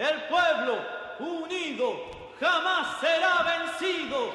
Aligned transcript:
El 0.00 0.18
pueblo 0.30 0.78
unido 1.18 1.88
jamás 2.40 3.00
será 3.02 3.44
vencido. 3.50 4.30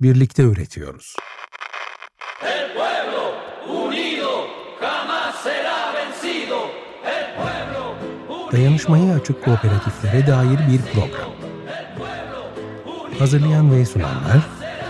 Birlikte 0.00 0.42
üretiyoruz. 0.42 1.14
El 2.42 2.72
pueblo 2.72 3.22
unido 3.68 4.48
jamás 4.80 5.36
será 5.44 5.92
vencido. 5.94 6.58
El 7.04 7.26
pueblo 7.36 7.94
unido. 8.28 8.52
Dayanışmaya 8.52 9.14
açık 9.14 9.44
kooperatiflere 9.44 10.26
dair 10.26 10.58
bir 10.68 10.82
program. 10.92 11.30
Hazırlayan 13.18 13.72
ve 13.72 13.84
sunanlar 13.84 14.40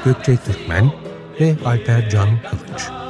Gökçe 0.05 0.37
Türkmen 0.37 0.93
ve 1.41 1.57
Alper 1.65 2.11
Can 2.11 2.29
Kılıç. 2.51 3.02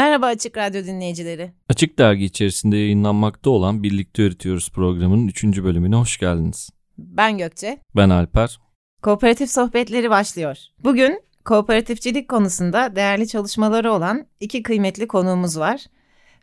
Merhaba 0.00 0.26
Açık 0.26 0.56
Radyo 0.56 0.84
dinleyicileri. 0.84 1.52
Açık 1.68 1.98
Dergi 1.98 2.24
içerisinde 2.24 2.76
yayınlanmakta 2.76 3.50
olan 3.50 3.82
Birlikte 3.82 4.22
Üretiyoruz 4.22 4.70
programının 4.70 5.28
3. 5.28 5.44
bölümüne 5.44 5.96
hoş 5.96 6.18
geldiniz. 6.18 6.70
Ben 6.98 7.38
Gökçe. 7.38 7.78
Ben 7.96 8.10
Alper. 8.10 8.60
Kooperatif 9.02 9.50
sohbetleri 9.50 10.10
başlıyor. 10.10 10.56
Bugün 10.84 11.22
kooperatifçilik 11.44 12.28
konusunda 12.28 12.96
değerli 12.96 13.28
çalışmaları 13.28 13.92
olan 13.92 14.26
iki 14.40 14.62
kıymetli 14.62 15.08
konuğumuz 15.08 15.58
var. 15.58 15.80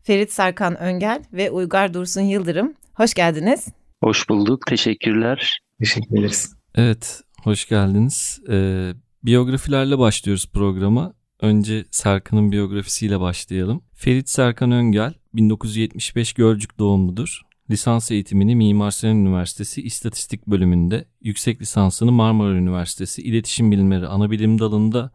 Ferit 0.04 0.32
Sarkan 0.32 0.78
Öngel 0.78 1.24
ve 1.34 1.52
Uygar 1.52 1.94
Dursun 1.94 2.22
Yıldırım. 2.22 2.74
Hoş 2.94 3.14
geldiniz. 3.14 3.68
Hoş 4.04 4.30
bulduk. 4.30 4.68
Teşekkürler. 4.68 5.60
Teşekkür 5.80 6.20
ederiz. 6.20 6.54
Evet, 6.76 7.22
hoş 7.44 7.68
geldiniz. 7.68 8.40
Ee, 8.50 8.92
biyografilerle 9.24 10.00
başlıyoruz 10.00 10.50
programa. 10.54 11.17
Önce 11.42 11.86
Serkan'ın 11.92 12.52
biyografisiyle 12.52 13.20
başlayalım. 13.20 13.82
Ferit 13.94 14.30
Serkan 14.30 14.72
Öngel, 14.72 15.14
1975 15.34 16.34
Gölcük 16.34 16.80
doğumludur. 16.80 17.42
Lisans 17.70 18.12
eğitimini 18.12 18.56
Mimar 18.56 18.92
Sinan 18.92 19.16
Üniversitesi 19.18 19.82
İstatistik 19.82 20.48
bölümünde, 20.48 21.06
yüksek 21.22 21.62
lisansını 21.62 22.12
Marmara 22.12 22.54
Üniversitesi 22.54 23.22
İletişim 23.22 23.72
Bilimleri 23.72 24.08
Anabilim 24.08 24.60
dalında, 24.60 25.12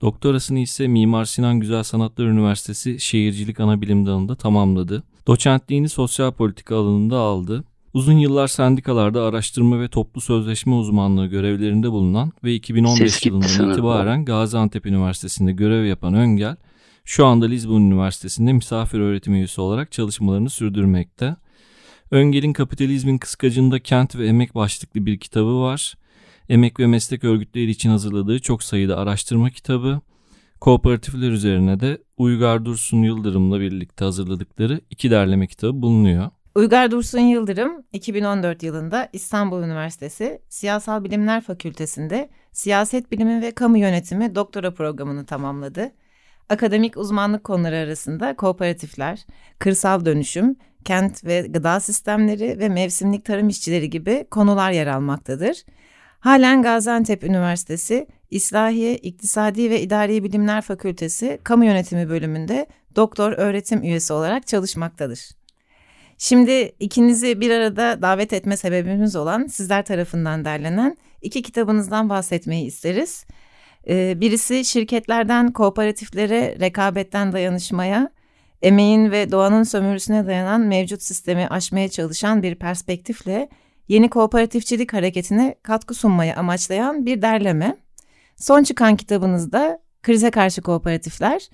doktorasını 0.00 0.58
ise 0.58 0.88
Mimar 0.88 1.24
Sinan 1.24 1.60
Güzel 1.60 1.82
Sanatlar 1.82 2.24
Üniversitesi 2.24 3.00
Şehircilik 3.00 3.60
Anabilim 3.60 4.06
dalında 4.06 4.34
tamamladı. 4.34 5.02
Doçentliğini 5.26 5.88
sosyal 5.88 6.32
politika 6.32 6.76
alanında 6.76 7.18
aldı. 7.18 7.64
Uzun 7.94 8.18
yıllar 8.18 8.48
sendikalarda 8.48 9.22
araştırma 9.22 9.80
ve 9.80 9.88
toplu 9.88 10.20
sözleşme 10.20 10.74
uzmanlığı 10.74 11.26
görevlerinde 11.26 11.92
bulunan 11.92 12.32
ve 12.44 12.54
2015 12.54 12.98
Ses 12.98 13.14
gitti 13.14 13.28
yılından 13.28 13.70
itibaren 13.70 14.24
Gaziantep 14.24 14.86
Üniversitesi'nde 14.86 15.52
görev 15.52 15.84
yapan 15.84 16.14
Öngel, 16.14 16.56
şu 17.04 17.26
anda 17.26 17.46
Lisbon 17.46 17.80
Üniversitesi'nde 17.80 18.52
misafir 18.52 19.00
öğretim 19.00 19.34
üyesi 19.34 19.60
olarak 19.60 19.92
çalışmalarını 19.92 20.50
sürdürmekte. 20.50 21.36
Öngel'in 22.10 22.52
Kapitalizmin 22.52 23.18
Kıskacında 23.18 23.80
Kent 23.80 24.16
ve 24.16 24.26
Emek 24.26 24.54
başlıklı 24.54 25.06
bir 25.06 25.18
kitabı 25.18 25.60
var. 25.60 25.94
Emek 26.48 26.80
ve 26.80 26.86
meslek 26.86 27.24
örgütleri 27.24 27.70
için 27.70 27.90
hazırladığı 27.90 28.38
çok 28.38 28.62
sayıda 28.62 28.96
araştırma 28.96 29.50
kitabı. 29.50 30.00
Kooperatifler 30.60 31.30
üzerine 31.30 31.80
de 31.80 31.98
Uygar 32.16 32.64
Dursun 32.64 33.02
Yıldırım'la 33.02 33.60
birlikte 33.60 34.04
hazırladıkları 34.04 34.80
iki 34.90 35.10
derleme 35.10 35.46
kitabı 35.46 35.82
bulunuyor. 35.82 36.30
Uygar 36.54 36.90
Dursun 36.90 37.20
Yıldırım 37.20 37.84
2014 37.92 38.62
yılında 38.62 39.08
İstanbul 39.12 39.62
Üniversitesi 39.62 40.42
Siyasal 40.48 41.04
Bilimler 41.04 41.40
Fakültesi'nde 41.40 42.30
Siyaset 42.52 43.12
Bilimi 43.12 43.42
ve 43.42 43.50
Kamu 43.50 43.78
Yönetimi 43.78 44.34
doktora 44.34 44.74
programını 44.74 45.26
tamamladı. 45.26 45.92
Akademik 46.48 46.96
uzmanlık 46.96 47.44
konuları 47.44 47.76
arasında 47.76 48.36
kooperatifler, 48.36 49.26
kırsal 49.58 50.04
dönüşüm, 50.04 50.56
kent 50.84 51.24
ve 51.24 51.40
gıda 51.40 51.80
sistemleri 51.80 52.58
ve 52.58 52.68
mevsimlik 52.68 53.24
tarım 53.24 53.48
işçileri 53.48 53.90
gibi 53.90 54.26
konular 54.30 54.70
yer 54.70 54.86
almaktadır. 54.86 55.64
Halen 56.20 56.62
Gaziantep 56.62 57.24
Üniversitesi 57.24 58.06
İslahiye 58.30 58.96
İktisadi 58.96 59.70
ve 59.70 59.80
İdari 59.80 60.24
Bilimler 60.24 60.60
Fakültesi 60.60 61.40
Kamu 61.44 61.64
Yönetimi 61.64 62.08
bölümünde 62.08 62.66
doktor 62.96 63.32
öğretim 63.32 63.82
üyesi 63.82 64.12
olarak 64.12 64.46
çalışmaktadır. 64.46 65.41
Şimdi 66.18 66.72
ikinizi 66.80 67.40
bir 67.40 67.50
arada 67.50 68.02
davet 68.02 68.32
etme 68.32 68.56
sebebimiz 68.56 69.16
olan 69.16 69.46
sizler 69.46 69.84
tarafından 69.84 70.44
derlenen 70.44 70.96
iki 71.22 71.42
kitabınızdan 71.42 72.08
bahsetmeyi 72.08 72.66
isteriz. 72.66 73.24
Ee, 73.88 74.20
birisi 74.20 74.64
şirketlerden 74.64 75.52
kooperatiflere 75.52 76.56
rekabetten 76.60 77.32
dayanışmaya, 77.32 78.10
emeğin 78.62 79.10
ve 79.10 79.32
doğanın 79.32 79.62
sömürüsüne 79.62 80.26
dayanan 80.26 80.60
mevcut 80.60 81.02
sistemi 81.02 81.48
aşmaya 81.48 81.88
çalışan 81.88 82.42
bir 82.42 82.54
perspektifle 82.54 83.48
yeni 83.88 84.10
kooperatifçilik 84.10 84.92
hareketine 84.92 85.54
katkı 85.62 85.94
sunmayı 85.94 86.36
amaçlayan 86.36 87.06
bir 87.06 87.22
derleme. 87.22 87.76
Son 88.36 88.62
çıkan 88.62 88.96
kitabınızda 88.96 89.82
Krize 90.02 90.30
Karşı 90.30 90.62
Kooperatifler, 90.62 91.48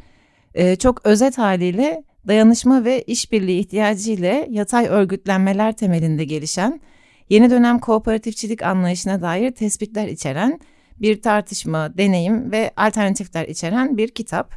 e, 0.55 0.77
çok 0.77 1.07
özet 1.07 1.39
haliyle 1.39 2.05
dayanışma 2.29 2.85
ve 2.85 3.03
işbirliği 3.03 3.61
ihtiyacı 3.61 4.13
ile 4.13 4.47
yatay 4.51 4.87
örgütlenmeler 4.87 5.77
temelinde 5.77 6.25
gelişen, 6.25 6.81
yeni 7.29 7.51
dönem 7.51 7.79
kooperatifçilik 7.79 8.63
anlayışına 8.63 9.23
dair 9.23 9.51
tespitler 9.51 10.09
içeren 10.09 10.61
bir 11.01 11.23
tartışma, 11.23 11.99
deneyim 11.99 12.53
ve 12.53 12.71
alternatifler 12.77 13.49
içeren 13.49 13.97
bir 13.97 14.09
kitap. 14.09 14.55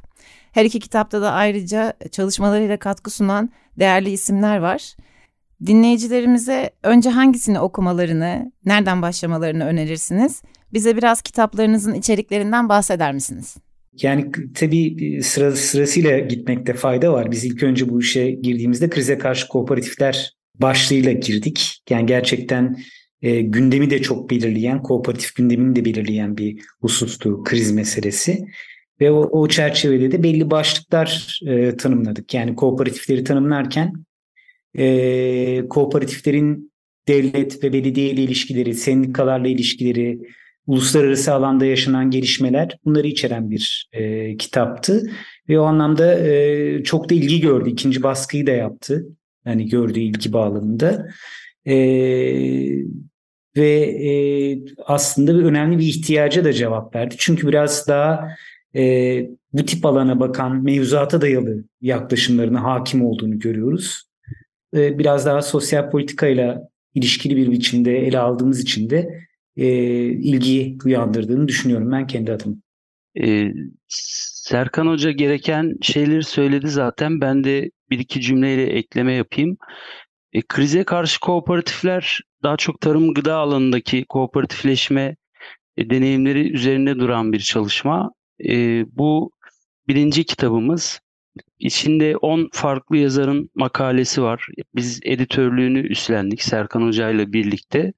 Her 0.52 0.66
iki 0.66 0.80
kitapta 0.80 1.22
da 1.22 1.32
ayrıca 1.32 1.94
çalışmalarıyla 2.12 2.78
katkı 2.78 3.12
sunan 3.12 3.50
değerli 3.80 4.10
isimler 4.10 4.58
var. 4.58 4.96
Dinleyicilerimize 5.66 6.70
önce 6.84 7.10
hangisini 7.10 7.60
okumalarını, 7.60 8.52
nereden 8.66 9.02
başlamalarını 9.02 9.66
önerirsiniz? 9.66 10.42
Bize 10.74 10.98
biraz 10.98 11.22
kitaplarınızın 11.22 11.94
içeriklerinden 11.94 12.70
bahseder 12.70 13.14
misiniz? 13.14 13.58
Yani 14.02 14.32
tabii 14.54 15.16
e, 15.16 15.22
sıra, 15.22 15.52
sırasıyla 15.52 16.20
gitmekte 16.20 16.74
fayda 16.74 17.14
var. 17.14 17.32
Biz 17.32 17.46
ilk 17.46 17.64
önce 17.64 17.90
bu 17.90 18.02
işe 18.02 18.32
girdiğimizde 18.32 18.90
krize 18.90 19.18
karşı 19.18 19.48
kooperatifler 19.48 20.34
başlığıyla 20.60 21.12
girdik. 21.12 21.82
Yani 21.90 22.06
gerçekten 22.06 22.78
e, 23.22 23.42
gündemi 23.42 23.90
de 23.90 24.02
çok 24.02 24.30
belirleyen, 24.30 24.82
kooperatif 24.82 25.36
gündemini 25.36 25.76
de 25.76 25.86
belirleyen 25.86 26.38
bir 26.38 26.62
husustu 26.82 27.44
kriz 27.44 27.72
meselesi. 27.72 28.46
Ve 29.02 29.12
o, 29.12 29.42
o 29.42 29.48
çerçevede 29.48 30.12
de 30.12 30.24
belli 30.24 30.52
başlıklar 30.52 31.40
e, 31.48 31.78
tanımladık. 31.78 32.34
Yani 32.34 32.56
kooperatifleri 32.56 33.24
tanımlarken 33.24 33.94
e, 34.78 35.68
kooperatiflerin 35.70 36.72
devlet 37.08 37.64
ve 37.64 37.74
belediye 37.74 38.10
ile 38.10 38.24
ilişkileri, 38.24 38.74
sendikalarla 38.74 39.48
ilişkileri, 39.48 40.20
uluslararası 40.72 41.34
alanda 41.34 41.66
yaşanan 41.66 42.12
gelişmeler 42.12 42.78
bunları 42.86 43.08
içeren 43.08 43.52
bir 43.52 43.90
e, 43.94 44.38
kitaptı. 44.38 45.12
Ve 45.50 45.60
o 45.60 45.64
anlamda 45.64 46.20
e, 46.20 46.84
çok 46.84 47.10
da 47.10 47.14
ilgi 47.14 47.42
gördü. 47.42 47.70
İkinci 47.70 48.04
baskıyı 48.04 48.48
da 48.48 48.52
yaptı. 48.52 49.06
Yani 49.46 49.70
gördüğü 49.70 50.00
ilgi 50.00 50.34
bağlamında. 50.34 51.08
E, 51.66 51.76
ve 53.58 53.72
e, 53.82 54.12
aslında 54.86 55.40
bir 55.40 55.44
önemli 55.44 55.80
bir 55.80 55.86
ihtiyaca 55.86 56.44
da 56.46 56.54
cevap 56.54 56.96
verdi. 56.96 57.16
Çünkü 57.18 57.48
biraz 57.48 57.88
daha 57.88 58.28
e, 58.76 58.82
bu 59.54 59.66
tip 59.66 59.86
alana 59.86 60.20
bakan 60.20 60.64
mevzuata 60.64 61.22
dayalı 61.22 61.64
yaklaşımlarına 61.82 62.64
hakim 62.64 63.06
olduğunu 63.06 63.40
görüyoruz. 63.40 64.04
E, 64.76 65.00
biraz 65.00 65.26
daha 65.26 65.42
sosyal 65.42 65.92
politikayla 65.92 66.68
ilişkili 66.96 67.36
bir 67.36 67.52
biçimde 67.52 67.98
ele 67.98 68.20
aldığımız 68.20 68.60
için 68.60 68.90
de 68.90 69.31
e, 69.62 69.68
ilgi 70.04 70.78
uyandırdığını 70.86 71.48
düşünüyorum 71.48 71.92
ben 71.92 72.08
kendi 72.08 72.32
adıma. 72.32 72.56
Ee, 73.22 73.52
Serkan 73.88 74.88
Hoca 74.88 75.12
gereken 75.12 75.78
şeyleri 75.82 76.24
söyledi 76.24 76.68
zaten. 76.70 77.22
Ben 77.22 77.44
de 77.44 77.72
bir 77.90 78.00
iki 78.00 78.22
cümleyle 78.22 78.64
ekleme 78.64 79.14
yapayım. 79.14 79.58
E, 80.34 80.42
krize 80.42 80.84
karşı 80.84 81.20
kooperatifler 81.20 82.20
daha 82.44 82.58
çok 82.58 82.82
tarım 82.82 83.14
gıda 83.14 83.36
alanındaki 83.36 84.06
kooperatifleşme 84.10 85.16
e, 85.78 85.90
deneyimleri 85.90 86.52
üzerine 86.54 87.00
duran 87.00 87.34
bir 87.34 87.40
çalışma. 87.40 88.12
E, 88.50 88.86
bu 88.98 89.32
birinci 89.88 90.24
kitabımız. 90.24 91.00
İçinde 91.60 92.18
10 92.18 92.50
farklı 92.54 92.98
yazarın 92.98 93.50
makalesi 93.56 94.22
var. 94.22 94.48
Biz 94.76 95.00
editörlüğünü 95.04 95.88
üstlendik 95.88 96.44
Serkan 96.44 96.82
Hoca 96.82 97.10
ile 97.10 97.34
birlikte. 97.34 97.94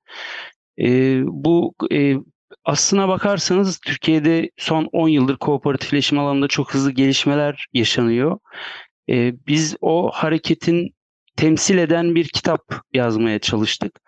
E, 0.80 1.22
bu 1.26 1.74
e, 1.92 2.16
aslına 2.66 3.08
bakarsanız 3.08 3.80
Türkiye'de 3.80 4.50
son 4.58 4.90
10 4.92 5.08
yıldır 5.08 5.38
kooperatifleşme 5.38 6.20
alanında 6.20 6.48
çok 6.48 6.74
hızlı 6.74 6.92
gelişmeler 6.92 7.66
yaşanıyor. 7.74 8.40
E, 9.10 9.34
biz 9.48 9.76
o 9.82 10.12
hareketin 10.14 10.96
temsil 11.36 11.78
eden 11.78 12.16
bir 12.16 12.28
kitap 12.28 12.62
yazmaya 12.94 13.40
çalıştık. 13.40 14.00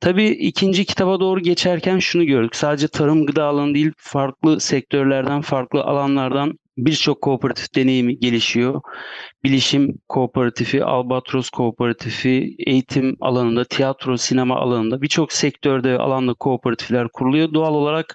Tabii 0.00 0.28
ikinci 0.28 0.84
kitaba 0.84 1.20
doğru 1.20 1.40
geçerken 1.40 1.98
şunu 1.98 2.24
gördük. 2.24 2.56
Sadece 2.56 2.88
tarım 2.88 3.26
gıda 3.26 3.44
alanı 3.44 3.74
değil, 3.74 3.92
farklı 3.96 4.60
sektörlerden, 4.60 5.40
farklı 5.40 5.82
alanlardan 5.82 6.58
birçok 6.78 7.22
kooperatif 7.22 7.74
deneyimi 7.74 8.18
gelişiyor. 8.18 8.80
Bilişim 9.44 9.94
kooperatifi, 10.08 10.84
Albatros 10.84 11.50
kooperatifi, 11.50 12.56
eğitim 12.66 13.16
alanında, 13.20 13.64
tiyatro, 13.64 14.16
sinema 14.16 14.56
alanında 14.56 15.02
birçok 15.02 15.32
sektörde 15.32 15.98
alanda 15.98 16.34
kooperatifler 16.34 17.08
kuruluyor. 17.08 17.54
Doğal 17.54 17.74
olarak 17.74 18.14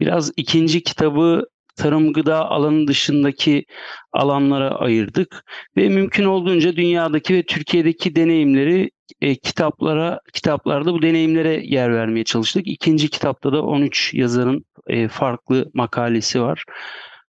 biraz 0.00 0.32
ikinci 0.36 0.82
kitabı 0.82 1.44
tarım 1.76 2.12
gıda 2.12 2.50
alanı 2.50 2.86
dışındaki 2.86 3.64
alanlara 4.12 4.70
ayırdık 4.70 5.44
ve 5.76 5.88
mümkün 5.88 6.24
olduğunca 6.24 6.76
dünyadaki 6.76 7.34
ve 7.34 7.42
Türkiye'deki 7.42 8.16
deneyimleri 8.16 8.90
e, 9.20 9.34
kitaplara 9.34 10.20
kitaplarda 10.32 10.92
bu 10.92 11.02
deneyimlere 11.02 11.60
yer 11.64 11.94
vermeye 11.94 12.24
çalıştık. 12.24 12.66
İkinci 12.66 13.08
kitapta 13.08 13.52
da 13.52 13.62
13 13.62 14.14
yazarın 14.14 14.64
e, 14.86 15.08
farklı 15.08 15.70
makalesi 15.74 16.42
var. 16.42 16.64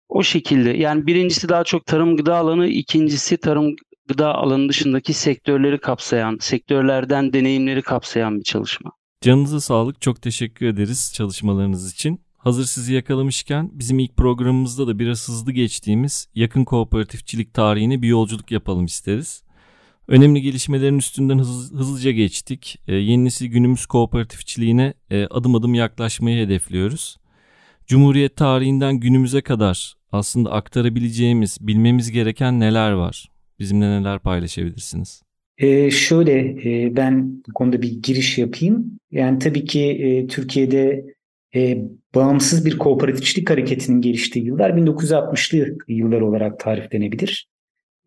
O 0.10 0.24
şekilde 0.24 0.69
yani 0.69 1.07
birincisi 1.07 1.50
daha 1.50 1.63
çok 1.63 1.86
tarım 1.86 2.18
gıda 2.18 2.38
alanı, 2.38 2.68
ikincisi 2.68 3.38
tarım 3.38 3.75
gıda 4.07 4.36
alanı 4.36 4.69
dışındaki 4.69 5.13
sektörleri 5.13 5.80
kapsayan, 5.80 6.38
sektörlerden 6.42 7.34
deneyimleri 7.34 7.81
kapsayan 7.81 8.40
bir 8.40 8.44
çalışma. 8.44 8.92
Canınıza 9.22 9.60
sağlık. 9.60 10.02
Çok 10.02 10.22
teşekkür 10.22 10.66
ederiz 10.66 11.12
çalışmalarınız 11.16 11.94
için. 11.94 12.22
Hazır 12.38 12.66
sizi 12.66 12.94
yakalamışken 12.94 13.69
bizim 13.74 14.00
ilk 14.00 14.18
programımızda 14.18 14.88
da 14.88 15.00
biraz 15.00 15.28
hızlı 15.28 15.52
geçtiğimiz 15.52 16.28
yakın 16.36 16.63
kooperatifçilik 16.63 17.54
tarihine 17.54 18.01
bir 18.01 18.08
yolculuk 18.08 18.51
yapalım 18.51 18.86
isteriz. 18.86 19.44
Önemli 20.08 20.42
gelişmelerin 20.42 20.98
üstünden 20.98 21.40
hız, 21.40 21.74
hızlıca 21.74 22.12
geçtik. 22.12 22.80
E, 22.88 22.96
yeni 22.96 23.25
nesil 23.25 23.46
günümüz 23.46 23.86
kooperatifçiliğine 23.86 24.94
e, 25.10 25.25
adım 25.25 25.56
adım 25.56 25.74
yaklaşmayı 25.74 26.46
hedefliyoruz. 26.46 27.18
Cumhuriyet 27.88 28.36
tarihinden 28.36 29.00
günümüze 29.00 29.42
kadar 29.42 29.94
aslında 30.12 30.52
aktarabileceğimiz, 30.52 31.58
bilmemiz 31.62 32.12
gereken 32.12 32.60
neler 32.60 32.92
var? 32.92 33.30
Bizimle 33.60 33.90
neler 33.90 34.20
paylaşabilirsiniz? 34.20 35.22
Ee, 35.58 35.92
şöyle 35.92 36.40
e, 36.40 36.96
ben 36.96 37.44
bu 37.48 37.54
konuda 37.54 37.82
bir 37.82 38.02
giriş 38.02 38.38
yapayım. 38.38 39.00
Yani 39.12 39.40
tabii 39.40 39.66
ki 39.66 39.82
e, 39.82 40.28
Türkiye'de 40.28 41.06
e, 41.56 41.78
bağımsız 42.16 42.66
bir 42.66 42.78
kooperatifçilik 42.78 43.50
hareketinin 43.50 44.02
geliştiği 44.02 44.46
yıllar 44.46 44.70
1960'lı 44.70 45.78
yıllar 45.88 46.22
olarak 46.22 46.60
tariflenebilir. 46.60 47.48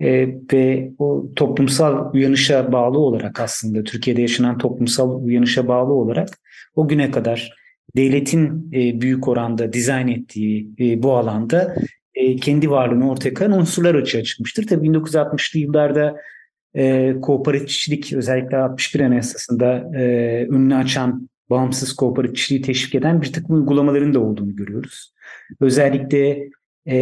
E, 0.01 0.29
ve 0.53 0.91
o 0.99 1.29
toplumsal 1.37 2.15
uyanışa 2.15 2.73
bağlı 2.73 2.99
olarak 2.99 3.41
aslında 3.41 3.85
Türkiye'de 3.85 4.23
yaşanan 4.23 4.59
toplumsal 4.59 5.25
uyanışa 5.25 5.69
bağlı 5.69 5.93
olarak 5.93 6.29
o 6.75 6.89
güne 6.89 7.11
kadar 7.11 7.58
devletin 7.97 8.73
e, 8.73 9.01
büyük 9.01 9.29
oranda 9.29 9.73
dizayn 9.73 10.09
ettiği 10.09 10.71
e, 10.81 11.03
bu 11.03 11.13
alanda 11.13 11.75
e, 12.15 12.37
kendi 12.37 12.71
varlığını 12.71 13.11
ortaya 13.11 13.35
koyan 13.35 13.53
unsurlar 13.53 13.95
açığa 13.95 14.23
çıkmıştır. 14.23 14.67
Tabii 14.67 14.89
1960'lı 14.89 15.61
yıllarda 15.61 16.17
e, 16.75 17.15
kooperatifçilik 17.23 18.13
özellikle 18.13 18.57
61 18.57 19.01
Anayasası'nda 19.01 19.91
e, 19.99 20.03
önünü 20.51 20.75
açan 20.75 21.29
bağımsız 21.51 21.93
kooperatifçiliği 21.93 22.63
teşvik 22.63 22.95
eden 22.95 23.23
bir 23.23 23.33
takım 23.33 23.57
uygulamaların 23.57 24.15
da 24.15 24.21
olduğunu 24.21 24.57
görüyoruz. 24.57 25.15
Özellikle 25.61 26.49
e, 26.87 26.97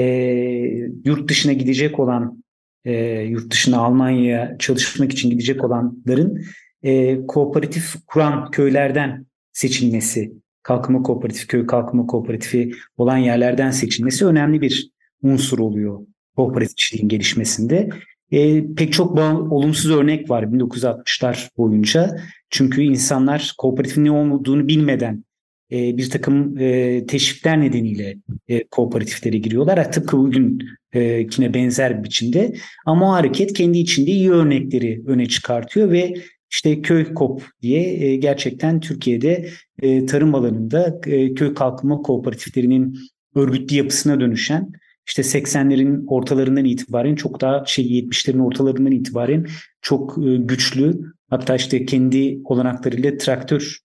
yurt 1.05 1.29
dışına 1.29 1.53
gidecek 1.53 2.01
olan, 2.01 2.45
e, 2.85 3.21
yurt 3.21 3.53
dışına 3.53 3.79
Almanya'ya 3.79 4.57
çalışmak 4.59 5.13
için 5.13 5.31
gidecek 5.31 5.65
olanların 5.65 6.45
e, 6.83 7.27
kooperatif 7.27 7.95
kuran 8.07 8.51
köylerden 8.51 9.27
seçilmesi, 9.53 10.33
kalkınma 10.67 11.03
kooperatif, 11.03 11.49
köy 11.49 11.67
kalkınma 11.67 12.07
kooperatifi 12.07 12.73
olan 12.97 13.17
yerlerden 13.17 13.71
seçilmesi 13.71 14.27
önemli 14.27 14.61
bir 14.61 14.91
unsur 15.23 15.59
oluyor 15.59 16.01
kooperatifçiliğin 16.37 17.09
gelişmesinde. 17.09 17.89
E, 18.33 18.65
pek 18.75 18.93
çok 18.93 19.19
olumsuz 19.53 19.91
örnek 19.91 20.31
var 20.31 20.43
1960'lar 20.43 21.49
boyunca. 21.57 22.17
Çünkü 22.51 22.83
insanlar 22.83 23.55
kooperatifin 23.59 24.05
ne 24.05 24.11
olduğunu 24.11 24.69
bilmeden 24.69 25.25
e, 25.73 25.97
bir 25.97 26.11
takım 26.11 26.59
e, 26.59 27.07
teşvikler 27.07 27.61
nedeniyle 27.61 28.17
e, 28.49 28.65
kooperatiflere 28.69 29.39
giriyorlar. 29.39 29.93
Tıpkı 29.93 30.19
bugünkine 30.19 31.55
benzer 31.55 31.99
bir 31.99 32.05
biçimde. 32.05 32.55
Ama 32.87 33.11
o 33.11 33.13
hareket 33.13 33.53
kendi 33.53 33.79
içinde 33.79 34.11
iyi 34.11 34.31
örnekleri 34.31 35.03
öne 35.07 35.27
çıkartıyor 35.27 35.91
ve 35.91 36.15
işte 36.51 36.83
köy 36.83 37.15
kop 37.15 37.43
diye 37.63 38.05
e, 38.05 38.17
gerçekten 38.17 38.81
Türkiye'de 38.81 39.49
e, 39.83 40.07
tarım 40.07 40.35
alanında 40.35 41.01
e, 41.07 41.35
köy 41.35 41.55
kalkınma 41.55 41.97
kooperatiflerinin 41.97 42.99
örgütlü 43.35 43.77
yapısına 43.77 44.21
dönüşen 44.21 44.73
işte 45.09 45.23
80'lerin 45.23 46.07
ortalarından 46.07 46.65
itibaren 46.65 47.15
çok 47.15 47.41
daha 47.41 47.65
şey 47.65 47.85
70'lerin 47.85 48.41
ortalarından 48.41 48.93
itibaren 48.93 49.47
çok 49.83 50.15
güçlü 50.39 51.01
hatta 51.31 51.57
işte 51.57 51.87
kendi 51.87 52.41
olanaklarıyla 52.45 53.17
traktör 53.17 53.79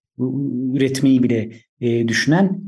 üretmeyi 0.74 1.24
bile 1.24 1.52
düşünen 2.07 2.62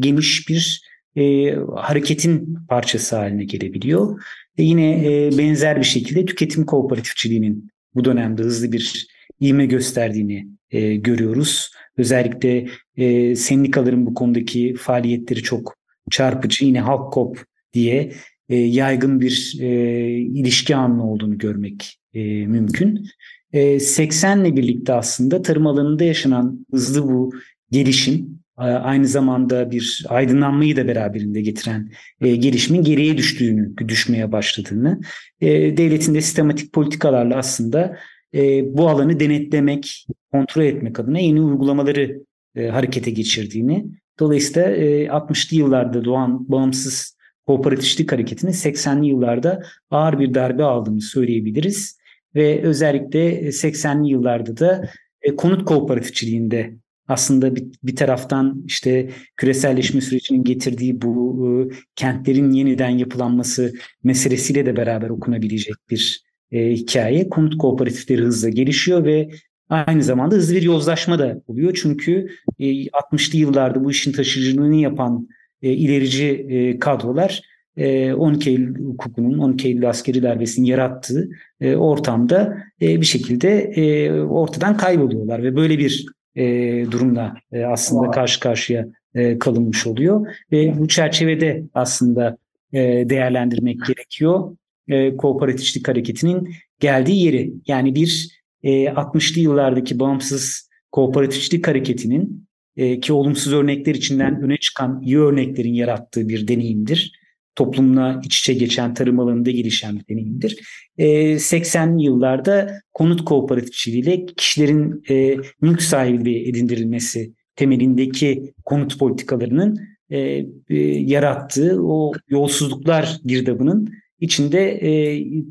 geniş 0.00 0.48
bir 0.48 0.84
e, 1.16 1.54
hareketin 1.76 2.58
parçası 2.68 3.16
haline 3.16 3.44
gelebiliyor. 3.44 4.22
E, 4.58 4.62
yine 4.62 5.06
e, 5.06 5.38
benzer 5.38 5.78
bir 5.78 5.84
şekilde 5.84 6.26
tüketim 6.26 6.66
kooperatifçiliğinin 6.66 7.70
bu 7.94 8.04
dönemde 8.04 8.42
hızlı 8.42 8.72
bir 8.72 9.06
ivme 9.42 9.66
gösterdiğini 9.66 10.46
e, 10.70 10.96
görüyoruz. 10.96 11.70
Özellikle 11.96 12.66
e, 12.96 13.36
sendikaların 13.36 14.06
bu 14.06 14.14
konudaki 14.14 14.74
faaliyetleri 14.74 15.42
çok 15.42 15.76
çarpıcı. 16.10 16.64
Yine 16.64 16.80
Halk 16.80 17.12
Kop 17.12 17.44
diye 17.72 18.12
e, 18.48 18.56
yaygın 18.56 19.20
bir 19.20 19.56
e, 19.60 20.08
ilişki 20.10 20.76
anlı 20.76 21.02
olduğunu 21.02 21.38
görmek 21.38 22.00
e, 22.14 22.46
mümkün. 22.46 23.06
E, 23.52 23.80
80 23.80 24.44
ile 24.44 24.56
birlikte 24.56 24.92
aslında 24.92 25.42
tarım 25.42 25.66
alanında 25.66 26.04
yaşanan 26.04 26.66
hızlı 26.72 27.02
bu 27.02 27.32
gelişim 27.70 28.44
aynı 28.56 29.08
zamanda 29.08 29.70
bir 29.70 30.06
aydınlanmayı 30.08 30.76
da 30.76 30.88
beraberinde 30.88 31.40
getiren 31.40 31.90
e, 32.20 32.36
gelişimin 32.36 32.82
geriye 32.82 33.18
düştüğünü, 33.18 33.76
düşmeye 33.88 34.32
başladığını, 34.32 35.00
e, 35.40 35.76
devletin 35.76 36.14
de 36.14 36.20
sistematik 36.20 36.72
politikalarla 36.72 37.36
aslında 37.36 37.96
e, 38.34 38.74
bu 38.76 38.88
alanı 38.88 39.20
denetlemek, 39.20 40.06
kontrol 40.32 40.62
etmek 40.62 41.00
adına 41.00 41.18
yeni 41.18 41.40
uygulamaları 41.40 42.22
e, 42.56 42.68
harekete 42.68 43.10
geçirdiğini, 43.10 43.86
dolayısıyla 44.20 44.70
e, 44.70 45.06
60'lı 45.06 45.56
yıllarda 45.56 46.04
doğan 46.04 46.50
bağımsız 46.50 47.16
kooperatifçilik 47.46 48.12
hareketinin 48.12 48.52
80'li 48.52 49.06
yıllarda 49.06 49.62
ağır 49.90 50.18
bir 50.18 50.34
darbe 50.34 50.64
aldığını 50.64 51.00
söyleyebiliriz. 51.00 51.98
Ve 52.34 52.62
özellikle 52.62 53.48
80'li 53.48 54.08
yıllarda 54.08 54.56
da 54.56 54.88
e, 55.22 55.36
konut 55.36 55.64
kooperatifçiliğinde 55.64 56.74
aslında 57.08 57.56
bir, 57.56 57.64
bir 57.82 57.96
taraftan 57.96 58.62
işte 58.66 59.10
küreselleşme 59.36 60.00
sürecinin 60.00 60.44
getirdiği 60.44 61.02
bu 61.02 61.34
e, 61.46 61.74
kentlerin 61.96 62.50
yeniden 62.50 62.88
yapılanması 62.88 63.72
meselesiyle 64.04 64.66
de 64.66 64.76
beraber 64.76 65.10
okunabilecek 65.10 65.74
bir 65.90 66.24
e, 66.54 66.70
hikaye. 66.70 67.28
Konut 67.28 67.58
kooperatifleri 67.58 68.22
hızla 68.22 68.48
gelişiyor 68.48 69.04
ve 69.04 69.28
aynı 69.68 70.02
zamanda 70.02 70.34
hızlı 70.34 70.54
bir 70.54 70.62
yozlaşma 70.62 71.18
da 71.18 71.42
oluyor. 71.46 71.78
Çünkü 71.82 72.28
e, 72.58 72.64
60'lı 72.84 73.38
yıllarda 73.38 73.84
bu 73.84 73.90
işin 73.90 74.12
taşıyıcılığını 74.12 74.76
yapan 74.76 75.28
e, 75.62 75.72
ilerici 75.72 76.26
e, 76.26 76.78
kadrolar 76.78 77.42
e, 77.76 78.12
12 78.12 78.50
Eylül 78.50 78.84
hukukunun, 78.84 79.38
12 79.38 79.68
Eylül 79.68 79.88
askeri 79.88 80.22
darbesinin 80.22 80.66
yarattığı 80.66 81.28
e, 81.60 81.76
ortamda 81.76 82.58
e, 82.82 83.00
bir 83.00 83.06
şekilde 83.06 83.58
e, 83.58 84.12
ortadan 84.12 84.76
kayboluyorlar 84.76 85.42
ve 85.42 85.56
böyle 85.56 85.78
bir 85.78 86.06
e, 86.36 86.44
durumla 86.90 87.34
e, 87.52 87.64
aslında 87.64 88.10
karşı 88.10 88.40
karşıya 88.40 88.86
e, 89.14 89.38
kalınmış 89.38 89.86
oluyor. 89.86 90.26
Ve 90.52 90.78
bu 90.78 90.88
çerçevede 90.88 91.64
aslında 91.74 92.36
e, 92.72 92.78
değerlendirmek 93.08 93.86
gerekiyor 93.86 94.56
e, 94.88 95.16
kooperatifçilik 95.16 95.88
hareketinin 95.88 96.54
geldiği 96.80 97.24
yeri. 97.24 97.52
Yani 97.66 97.94
bir 97.94 98.40
e, 98.62 98.84
60'lı 98.84 99.40
yıllardaki 99.40 99.98
bağımsız 99.98 100.68
kooperatifçilik 100.92 101.68
hareketinin 101.68 102.48
e, 102.76 103.00
ki 103.00 103.12
olumsuz 103.12 103.52
örnekler 103.52 103.94
içinden 103.94 104.42
öne 104.42 104.56
çıkan 104.56 105.02
iyi 105.02 105.18
örneklerin 105.18 105.74
yarattığı 105.74 106.28
bir 106.28 106.48
deneyimdir. 106.48 107.12
Toplumla 107.56 108.20
iç 108.24 108.38
içe 108.40 108.54
geçen 108.54 108.94
tarım 108.94 109.20
alanında 109.20 109.50
gelişen 109.50 109.98
bir 109.98 110.14
deneyimdir. 110.14 110.58
E, 110.98 111.06
80'li 111.32 112.04
yıllarda 112.04 112.80
konut 112.92 113.24
kooperatifçiliğiyle 113.24 114.26
kişilerin 114.26 115.02
e, 115.10 115.36
mülk 115.60 115.82
sahibi 115.82 116.48
edindirilmesi 116.48 117.32
temelindeki 117.56 118.54
konut 118.64 118.98
politikalarının 118.98 119.80
e, 120.10 120.46
e, 120.70 120.76
yarattığı 120.84 121.82
o 121.82 122.12
yolsuzluklar 122.28 123.20
girdabının 123.24 123.92
içinde 124.20 124.70
e, 124.70 124.90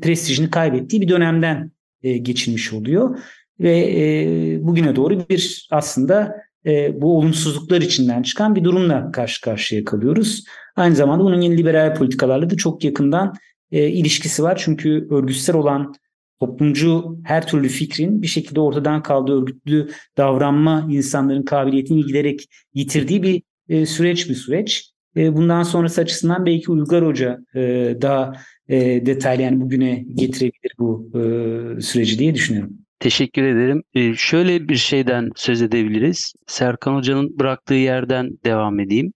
prestijini 0.00 0.50
kaybettiği 0.50 1.02
bir 1.02 1.08
dönemden 1.08 1.70
e, 2.02 2.18
geçilmiş 2.18 2.72
oluyor 2.72 3.18
ve 3.60 3.78
e, 3.78 4.58
bugüne 4.66 4.96
doğru 4.96 5.28
bir 5.28 5.68
aslında 5.70 6.36
e, 6.66 7.02
bu 7.02 7.18
olumsuzluklar 7.18 7.80
içinden 7.80 8.22
çıkan 8.22 8.54
bir 8.54 8.64
durumla 8.64 9.12
karşı 9.12 9.40
karşıya 9.40 9.84
kalıyoruz. 9.84 10.44
Aynı 10.76 10.94
zamanda 10.96 11.24
bunun 11.24 11.40
yeni 11.40 11.58
liberal 11.58 11.94
politikalarla 11.94 12.50
da 12.50 12.56
çok 12.56 12.84
yakından 12.84 13.34
e, 13.72 13.88
ilişkisi 13.88 14.42
var. 14.42 14.62
Çünkü 14.64 15.08
örgütsel 15.10 15.56
olan 15.56 15.94
toplumcu 16.40 17.18
her 17.24 17.46
türlü 17.46 17.68
fikrin 17.68 18.22
bir 18.22 18.26
şekilde 18.26 18.60
ortadan 18.60 19.02
kaldığı 19.02 19.42
örgütlü 19.42 19.90
davranma 20.16 20.88
insanların 20.90 21.42
kabiliyetini 21.42 22.06
giderek 22.06 22.48
yitirdiği 22.74 23.22
bir 23.22 23.42
e, 23.68 23.86
süreç 23.86 24.28
bir 24.28 24.34
süreç. 24.34 24.90
E, 25.16 25.36
bundan 25.36 25.62
sonrası 25.62 26.00
açısından 26.00 26.46
belki 26.46 26.70
Uygar 26.72 27.06
Hoca 27.06 27.38
e, 27.54 27.60
daha 28.02 28.32
e, 28.68 29.06
detaylı 29.06 29.42
yani 29.42 29.60
bugüne 29.60 30.04
getirebilir 30.14 30.72
bu 30.78 31.10
e, 31.14 31.80
süreci 31.80 32.18
diye 32.18 32.34
düşünüyorum. 32.34 32.84
Teşekkür 33.00 33.42
ederim. 33.42 33.82
Ee, 33.94 34.14
şöyle 34.14 34.68
bir 34.68 34.76
şeyden 34.76 35.30
söz 35.36 35.62
edebiliriz. 35.62 36.34
Serkan 36.46 36.94
Hoca'nın 36.94 37.38
bıraktığı 37.38 37.74
yerden 37.74 38.30
devam 38.44 38.80
edeyim. 38.80 39.12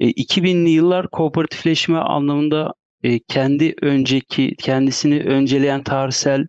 Ee, 0.00 0.06
2000'li 0.06 0.70
yıllar 0.70 1.08
kooperatifleşme 1.10 1.98
anlamında 1.98 2.74
e, 3.02 3.18
kendi 3.18 3.74
önceki, 3.82 4.54
kendisini 4.58 5.20
önceleyen 5.20 5.82
tarihsel 5.82 6.46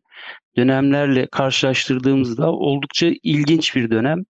dönemlerle 0.57 1.27
karşılaştırdığımızda 1.27 2.51
oldukça 2.51 3.11
ilginç 3.23 3.75
bir 3.75 3.91
dönem. 3.91 4.23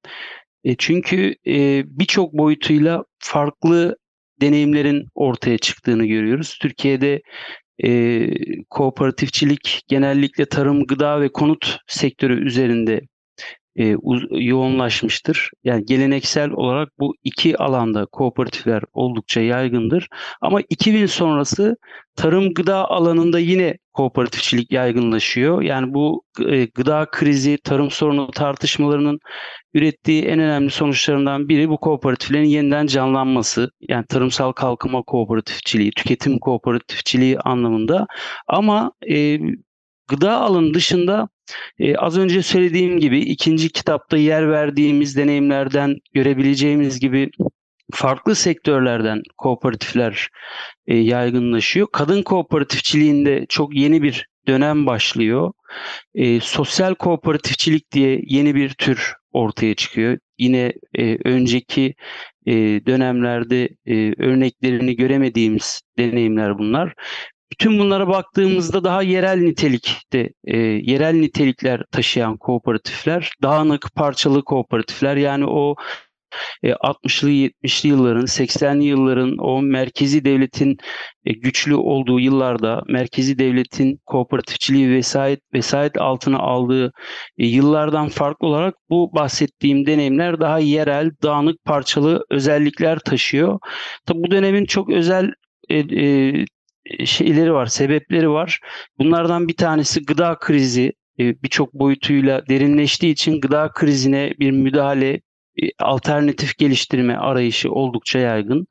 E, 0.63 0.75
çünkü 0.75 1.35
e, 1.47 1.83
birçok 1.85 2.33
boyutuyla 2.33 3.03
farklı 3.19 3.97
deneyimlerin 4.41 5.07
ortaya 5.15 5.57
çıktığını 5.57 6.05
görüyoruz. 6.05 6.57
Türkiye'de 6.61 7.21
e, 7.83 8.29
kooperatifçilik 8.69 9.81
genellikle 9.87 10.45
tarım, 10.45 10.85
gıda 10.85 11.21
ve 11.21 11.29
konut 11.29 11.77
sektörü 11.87 12.45
üzerinde 12.47 13.01
e, 13.75 13.95
uz- 13.95 14.27
yoğunlaşmıştır. 14.31 15.49
Yani 15.63 15.85
geleneksel 15.85 16.51
olarak 16.51 16.89
bu 16.99 17.15
iki 17.23 17.57
alanda 17.57 18.05
kooperatifler 18.05 18.83
oldukça 18.93 19.41
yaygındır. 19.41 20.07
Ama 20.41 20.61
2000 20.69 21.05
sonrası 21.05 21.77
tarım 22.15 22.53
gıda 22.53 22.89
alanında 22.89 23.39
yine 23.39 23.77
kooperatifçilik 23.93 24.71
yaygınlaşıyor. 24.71 25.61
Yani 25.61 25.93
bu 25.93 26.23
e, 26.47 26.65
gıda 26.65 27.07
krizi, 27.11 27.57
tarım 27.63 27.91
sorunu 27.91 28.31
tartışmalarının 28.31 29.19
ürettiği 29.73 30.23
en 30.25 30.39
önemli 30.39 30.69
sonuçlarından 30.69 31.49
biri 31.49 31.69
bu 31.69 31.77
kooperatiflerin 31.77 32.45
yeniden 32.45 32.87
canlanması. 32.87 33.71
Yani 33.89 34.05
tarımsal 34.05 34.51
kalkınma 34.51 35.03
kooperatifçiliği, 35.03 35.91
tüketim 35.91 36.39
kooperatifçiliği 36.39 37.39
anlamında. 37.39 38.07
Ama 38.47 38.91
e, 39.11 39.39
gıda 40.07 40.41
alanı 40.41 40.73
dışında 40.73 41.29
e, 41.79 41.95
az 41.95 42.17
önce 42.17 42.41
söylediğim 42.41 42.99
gibi 42.99 43.19
ikinci 43.19 43.69
kitapta 43.69 44.17
yer 44.17 44.49
verdiğimiz 44.49 45.17
deneyimlerden 45.17 45.95
görebileceğimiz 46.13 46.99
gibi 46.99 47.29
farklı 47.93 48.35
sektörlerden 48.35 49.21
kooperatifler 49.37 50.29
e, 50.87 50.97
yaygınlaşıyor. 50.97 51.87
Kadın 51.93 52.23
kooperatifçiliğinde 52.23 53.45
çok 53.49 53.75
yeni 53.75 54.01
bir 54.01 54.27
dönem 54.47 54.85
başlıyor. 54.85 55.51
E, 56.15 56.39
sosyal 56.39 56.95
kooperatifçilik 56.95 57.91
diye 57.91 58.21
yeni 58.25 58.55
bir 58.55 58.69
tür 58.69 59.13
ortaya 59.31 59.75
çıkıyor. 59.75 60.17
Yine 60.37 60.73
e, 60.97 61.17
önceki 61.23 61.95
e, 62.45 62.53
dönemlerde 62.85 63.69
e, 63.85 64.23
örneklerini 64.23 64.95
göremediğimiz 64.95 65.81
deneyimler 65.97 66.57
bunlar. 66.57 66.93
Bütün 67.51 67.79
bunlara 67.79 68.07
baktığımızda 68.07 68.83
daha 68.83 69.01
yerel 69.01 69.37
nitelikte, 69.39 70.29
e, 70.45 70.57
yerel 70.57 71.13
nitelikler 71.15 71.83
taşıyan 71.91 72.37
kooperatifler, 72.37 73.31
dağınık, 73.43 73.87
parçalı 73.95 74.43
kooperatifler 74.43 75.15
yani 75.17 75.45
o 75.45 75.75
e, 76.63 76.69
60'lı 76.69 77.29
70'li 77.29 77.89
yılların, 77.89 78.25
80'li 78.25 78.83
yılların 78.83 79.37
o 79.37 79.61
merkezi 79.61 80.25
devletin 80.25 80.77
e, 81.25 81.33
güçlü 81.33 81.75
olduğu 81.75 82.19
yıllarda 82.19 82.83
merkezi 82.87 83.39
devletin 83.39 83.99
kooperatifçiliği 84.05 84.89
vesayet 84.89 85.39
vesayet 85.53 85.97
altına 85.97 86.39
aldığı 86.39 86.91
e, 87.37 87.47
yıllardan 87.47 88.09
farklı 88.09 88.47
olarak 88.47 88.75
bu 88.89 89.11
bahsettiğim 89.15 89.85
deneyimler 89.85 90.39
daha 90.39 90.59
yerel, 90.59 91.11
dağınık, 91.23 91.65
parçalı 91.65 92.25
özellikler 92.29 92.99
taşıyor. 92.99 93.59
Tabi 94.05 94.19
bu 94.19 94.31
dönemin 94.31 94.65
çok 94.65 94.89
özel 94.89 95.31
e, 95.69 95.77
e, 95.77 96.45
şeyleri 97.05 97.53
var, 97.53 97.65
sebepleri 97.65 98.29
var. 98.29 98.59
Bunlardan 98.99 99.47
bir 99.47 99.55
tanesi 99.55 100.05
gıda 100.05 100.37
krizi. 100.39 100.93
E, 101.19 101.43
Birçok 101.43 101.73
boyutuyla 101.73 102.47
derinleştiği 102.49 103.13
için 103.13 103.41
gıda 103.41 103.69
krizine 103.75 104.33
bir 104.39 104.51
müdahale, 104.51 105.21
e, 105.61 105.69
alternatif 105.79 106.57
geliştirme 106.57 107.15
arayışı 107.15 107.71
oldukça 107.71 108.19
yaygın. 108.19 108.67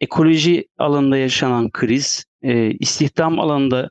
Ekoloji 0.00 0.68
alanında 0.78 1.16
yaşanan 1.16 1.70
kriz, 1.70 2.24
e, 2.42 2.70
istihdam 2.70 3.38
alanında, 3.40 3.90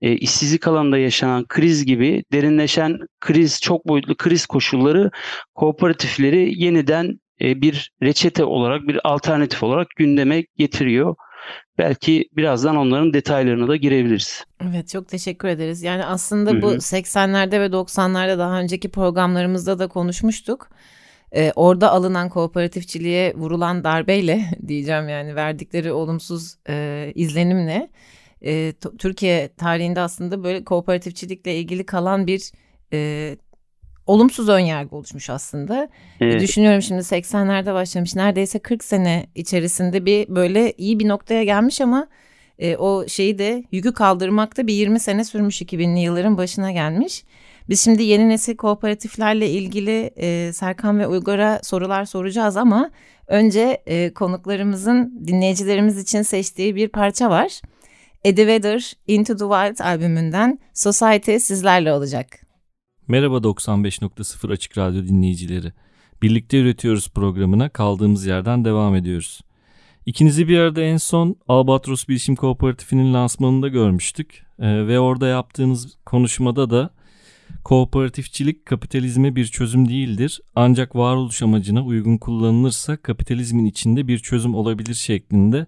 e, 0.00 0.12
işsizlik 0.12 0.68
alanında 0.68 0.98
yaşanan 0.98 1.46
kriz 1.48 1.84
gibi 1.86 2.24
derinleşen 2.32 2.98
kriz, 3.20 3.60
çok 3.60 3.88
boyutlu 3.88 4.16
kriz 4.16 4.46
koşulları 4.46 5.10
kooperatifleri 5.54 6.62
yeniden 6.64 7.20
e, 7.40 7.60
bir 7.60 7.92
reçete 8.02 8.44
olarak, 8.44 8.82
bir 8.88 9.00
alternatif 9.04 9.62
olarak 9.62 9.88
gündeme 9.96 10.44
getiriyor. 10.56 11.14
Belki 11.78 12.28
birazdan 12.36 12.76
onların 12.76 13.12
detaylarına 13.14 13.68
da 13.68 13.76
girebiliriz. 13.76 14.44
Evet 14.70 14.88
çok 14.88 15.08
teşekkür 15.08 15.48
ederiz. 15.48 15.82
Yani 15.82 16.04
aslında 16.04 16.50
Hı 16.50 16.62
bu 16.62 16.70
hı. 16.70 16.76
80'lerde 16.76 17.60
ve 17.60 17.66
90'larda 17.66 18.38
daha 18.38 18.60
önceki 18.60 18.90
programlarımızda 18.90 19.78
da 19.78 19.88
konuşmuştuk. 19.88 20.68
Ee, 21.32 21.52
orada 21.56 21.90
alınan 21.90 22.28
kooperatifçiliğe 22.28 23.34
vurulan 23.34 23.84
darbeyle 23.84 24.44
diyeceğim 24.68 25.08
yani 25.08 25.36
verdikleri 25.36 25.92
olumsuz 25.92 26.56
e, 26.68 27.12
izlenimle 27.14 27.88
e, 28.44 28.72
Türkiye 28.98 29.48
tarihinde 29.56 30.00
aslında 30.00 30.44
böyle 30.44 30.64
kooperatifçilikle 30.64 31.56
ilgili 31.56 31.86
kalan 31.86 32.26
bir 32.26 32.52
e, 32.92 33.36
olumsuz 34.06 34.48
önyargı 34.48 34.96
oluşmuş 34.96 35.30
aslında. 35.30 35.88
E, 36.20 36.40
Düşünüyorum 36.40 36.82
şimdi 36.82 37.00
80'lerde 37.00 37.74
başlamış 37.74 38.14
neredeyse 38.14 38.58
40 38.58 38.84
sene 38.84 39.26
içerisinde 39.34 40.06
bir 40.06 40.28
böyle 40.28 40.72
iyi 40.72 40.98
bir 40.98 41.08
noktaya 41.08 41.44
gelmiş 41.44 41.80
ama 41.80 42.06
e, 42.58 42.76
o 42.76 43.08
şeyi 43.08 43.38
de 43.38 43.64
yükü 43.72 43.92
kaldırmakta 43.92 44.66
bir 44.66 44.74
20 44.74 45.00
sene 45.00 45.24
sürmüş 45.24 45.62
2000'li 45.62 46.00
yılların 46.00 46.36
başına 46.36 46.72
gelmiş. 46.72 47.24
Biz 47.68 47.84
şimdi 47.84 48.02
yeni 48.02 48.28
nesil 48.28 48.56
kooperatiflerle 48.56 49.50
ilgili 49.50 50.10
e, 50.16 50.52
Serkan 50.52 50.98
ve 50.98 51.06
Uygar'a 51.06 51.60
sorular 51.62 52.04
soracağız 52.04 52.56
ama 52.56 52.90
önce 53.26 53.82
e, 53.86 54.12
konuklarımızın 54.14 55.26
dinleyicilerimiz 55.26 55.98
için 55.98 56.22
seçtiği 56.22 56.76
bir 56.76 56.88
parça 56.88 57.30
var. 57.30 57.60
Eddie 58.24 58.46
Vedder 58.46 58.92
Into 59.06 59.36
the 59.36 59.44
Wild 59.44 59.84
albümünden 59.84 60.58
Society 60.74 61.36
sizlerle 61.36 61.92
olacak. 61.92 62.45
Merhaba 63.08 63.36
95.0 63.36 64.52
Açık 64.52 64.78
Radyo 64.78 65.02
dinleyicileri. 65.02 65.72
Birlikte 66.22 66.58
üretiyoruz 66.58 67.08
programına 67.08 67.68
kaldığımız 67.68 68.26
yerden 68.26 68.64
devam 68.64 68.94
ediyoruz. 68.94 69.40
İkinizi 70.06 70.48
bir 70.48 70.58
arada 70.58 70.82
en 70.82 70.96
son 70.96 71.36
Albatros 71.48 72.08
Bilişim 72.08 72.36
Kooperatifi'nin 72.36 73.14
lansmanında 73.14 73.68
görmüştük. 73.68 74.46
Ee, 74.58 74.86
ve 74.86 75.00
orada 75.00 75.26
yaptığınız 75.26 75.98
konuşmada 76.06 76.70
da 76.70 76.90
kooperatifçilik 77.64 78.66
kapitalizme 78.66 79.36
bir 79.36 79.44
çözüm 79.46 79.88
değildir. 79.88 80.40
Ancak 80.54 80.96
varoluş 80.96 81.42
amacına 81.42 81.84
uygun 81.84 82.18
kullanılırsa 82.18 82.96
kapitalizmin 82.96 83.64
içinde 83.64 84.08
bir 84.08 84.18
çözüm 84.18 84.54
olabilir 84.54 84.94
şeklinde 84.94 85.66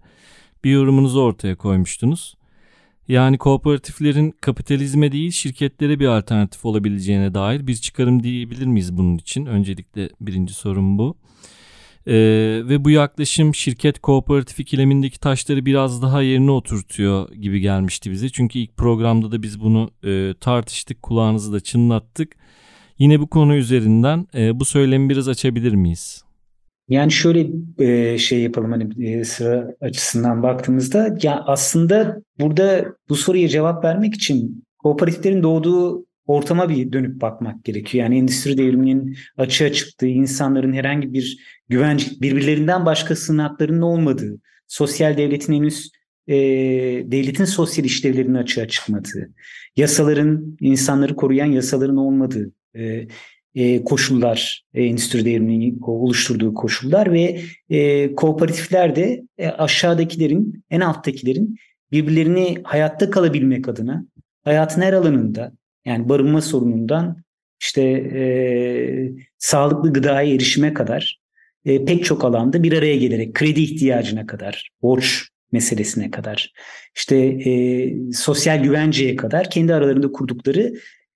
bir 0.64 0.70
yorumunuzu 0.70 1.20
ortaya 1.20 1.56
koymuştunuz. 1.56 2.37
Yani 3.08 3.38
kooperatiflerin 3.38 4.34
kapitalizme 4.40 5.12
değil 5.12 5.30
şirketlere 5.30 6.00
bir 6.00 6.06
alternatif 6.06 6.64
olabileceğine 6.64 7.34
dair 7.34 7.66
bir 7.66 7.74
çıkarım 7.76 8.22
diyebilir 8.22 8.66
miyiz 8.66 8.96
bunun 8.96 9.18
için? 9.18 9.46
Öncelikle 9.46 10.10
birinci 10.20 10.54
sorum 10.54 10.98
bu. 10.98 11.16
Ee, 12.06 12.14
ve 12.64 12.84
bu 12.84 12.90
yaklaşım 12.90 13.54
şirket 13.54 13.98
kooperatif 13.98 14.60
ikilemindeki 14.60 15.20
taşları 15.20 15.66
biraz 15.66 16.02
daha 16.02 16.22
yerine 16.22 16.50
oturtuyor 16.50 17.32
gibi 17.32 17.60
gelmişti 17.60 18.10
bize. 18.10 18.28
Çünkü 18.28 18.58
ilk 18.58 18.76
programda 18.76 19.32
da 19.32 19.42
biz 19.42 19.60
bunu 19.60 19.90
e, 20.04 20.34
tartıştık, 20.40 21.02
kulağınızı 21.02 21.52
da 21.52 21.60
çınlattık. 21.60 22.36
Yine 22.98 23.20
bu 23.20 23.26
konu 23.26 23.54
üzerinden 23.54 24.26
e, 24.34 24.60
bu 24.60 24.64
söylemi 24.64 25.10
biraz 25.10 25.28
açabilir 25.28 25.72
miyiz? 25.72 26.27
Yani 26.88 27.12
şöyle 27.12 27.48
e, 27.78 28.18
şey 28.18 28.40
yapalım 28.40 28.72
hani 28.72 29.08
e, 29.08 29.24
sıra 29.24 29.74
açısından 29.80 30.42
baktığımızda 30.42 31.16
ya 31.22 31.42
aslında 31.46 32.22
burada 32.40 32.94
bu 33.08 33.16
soruya 33.16 33.48
cevap 33.48 33.84
vermek 33.84 34.14
için 34.14 34.64
kooperatiflerin 34.78 35.42
doğduğu 35.42 36.06
ortama 36.26 36.68
bir 36.68 36.92
dönüp 36.92 37.20
bakmak 37.20 37.64
gerekiyor. 37.64 38.04
Yani 38.04 38.18
endüstri 38.18 38.58
devriminin 38.58 39.16
açığa 39.36 39.72
çıktığı, 39.72 40.06
insanların 40.06 40.72
herhangi 40.72 41.12
bir 41.12 41.38
güvence, 41.68 42.06
birbirlerinden 42.20 42.86
başkasının 42.86 43.38
haklarının 43.38 43.82
olmadığı, 43.82 44.38
sosyal 44.68 45.16
devletin 45.16 45.52
henüz 45.52 45.90
e, 46.26 46.36
devletin 47.06 47.44
sosyal 47.44 47.84
işlevlerinin 47.84 48.34
açığa 48.34 48.68
çıkmadığı, 48.68 49.30
yasaların 49.76 50.56
insanları 50.60 51.16
koruyan 51.16 51.46
yasaların 51.46 51.96
olmadığı, 51.96 52.52
e, 52.76 53.06
e, 53.54 53.84
koşullar, 53.84 54.64
e, 54.74 54.84
endüstri 54.84 55.24
devriminin 55.24 55.80
oluşturduğu 55.82 56.54
koşullar 56.54 57.12
ve 57.12 57.40
e, 57.70 58.14
kooperatifler 58.14 58.96
de 58.96 59.24
e, 59.38 59.48
aşağıdakilerin, 59.48 60.64
en 60.70 60.80
alttakilerin 60.80 61.56
birbirlerini 61.92 62.58
hayatta 62.64 63.10
kalabilmek 63.10 63.68
adına 63.68 64.04
hayatın 64.44 64.82
her 64.82 64.92
alanında 64.92 65.52
yani 65.84 66.08
barınma 66.08 66.40
sorunundan 66.40 67.22
işte 67.60 67.82
e, 68.14 68.22
sağlıklı 69.38 69.92
gıdaya 69.92 70.34
erişime 70.34 70.74
kadar 70.74 71.20
e, 71.64 71.84
pek 71.84 72.04
çok 72.04 72.24
alanda 72.24 72.62
bir 72.62 72.72
araya 72.72 72.96
gelerek 72.96 73.34
kredi 73.34 73.60
ihtiyacına 73.60 74.26
kadar, 74.26 74.70
borç 74.82 75.28
meselesine 75.52 76.10
kadar, 76.10 76.52
işte 76.96 77.16
e, 77.16 78.12
sosyal 78.12 78.62
güvenceye 78.62 79.16
kadar 79.16 79.50
kendi 79.50 79.74
aralarında 79.74 80.12
kurdukları 80.12 80.74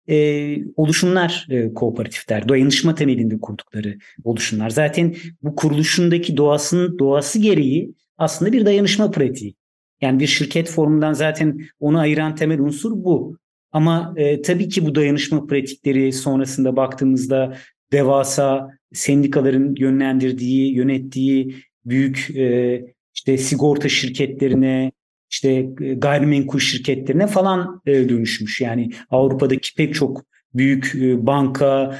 e, 0.08 0.56
oluşumlar 0.76 1.46
e, 1.50 1.74
kooperatifler, 1.74 2.48
dayanışma 2.48 2.94
temelinde 2.94 3.40
kurdukları 3.40 3.98
oluşumlar. 4.24 4.70
Zaten 4.70 5.14
bu 5.42 5.54
kuruluşundaki 5.56 6.36
doğasının 6.36 6.98
doğası 6.98 7.38
gereği 7.38 7.94
aslında 8.18 8.52
bir 8.52 8.66
dayanışma 8.66 9.10
pratiği. 9.10 9.54
Yani 10.00 10.20
bir 10.20 10.26
şirket 10.26 10.70
formundan 10.70 11.12
zaten 11.12 11.60
onu 11.80 11.98
ayıran 11.98 12.34
temel 12.34 12.60
unsur 12.60 12.92
bu. 13.04 13.38
Ama 13.72 14.14
e, 14.16 14.42
tabii 14.42 14.68
ki 14.68 14.86
bu 14.86 14.94
dayanışma 14.94 15.46
pratikleri 15.46 16.12
sonrasında 16.12 16.76
baktığımızda 16.76 17.56
devasa 17.92 18.68
sendikaların 18.92 19.74
yönlendirdiği, 19.78 20.74
yönettiği 20.74 21.54
büyük 21.84 22.30
e, 22.36 22.80
işte 23.14 23.38
sigorta 23.38 23.88
şirketlerine, 23.88 24.92
işte 25.32 25.50
e, 25.80 25.94
gayrimenkul 25.94 26.58
şirketlerine 26.58 27.26
falan 27.26 27.82
e, 27.86 28.08
dönüşmüş. 28.08 28.60
Yani 28.60 28.90
Avrupa'daki 29.10 29.74
pek 29.74 29.94
çok 29.94 30.24
büyük 30.54 30.94
e, 30.94 31.26
banka, 31.26 31.98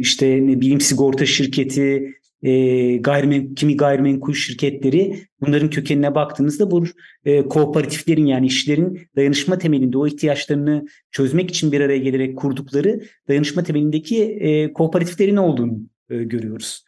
işte 0.00 0.46
ne 0.46 0.60
bileyim 0.60 0.80
sigorta 0.80 1.26
şirketi, 1.26 2.14
e, 2.42 2.96
gayrimen 2.96 3.54
kimi 3.54 3.76
gayrimenkul 3.76 4.34
şirketleri 4.34 5.18
bunların 5.40 5.70
kökenine 5.70 6.14
baktığımızda 6.14 6.70
bu 6.70 6.84
kooperatiflerin 7.48 8.26
yani 8.26 8.46
işlerin 8.46 9.00
dayanışma 9.16 9.58
temelinde 9.58 9.98
o 9.98 10.06
ihtiyaçlarını 10.06 10.86
çözmek 11.10 11.50
için 11.50 11.72
bir 11.72 11.80
araya 11.80 11.98
gelerek 11.98 12.36
kurdukları 12.38 13.00
dayanışma 13.28 13.62
temelindeki 13.62 14.70
kooperatiflerin 14.74 15.36
olduğunu 15.36 15.78
görüyoruz. 16.08 16.84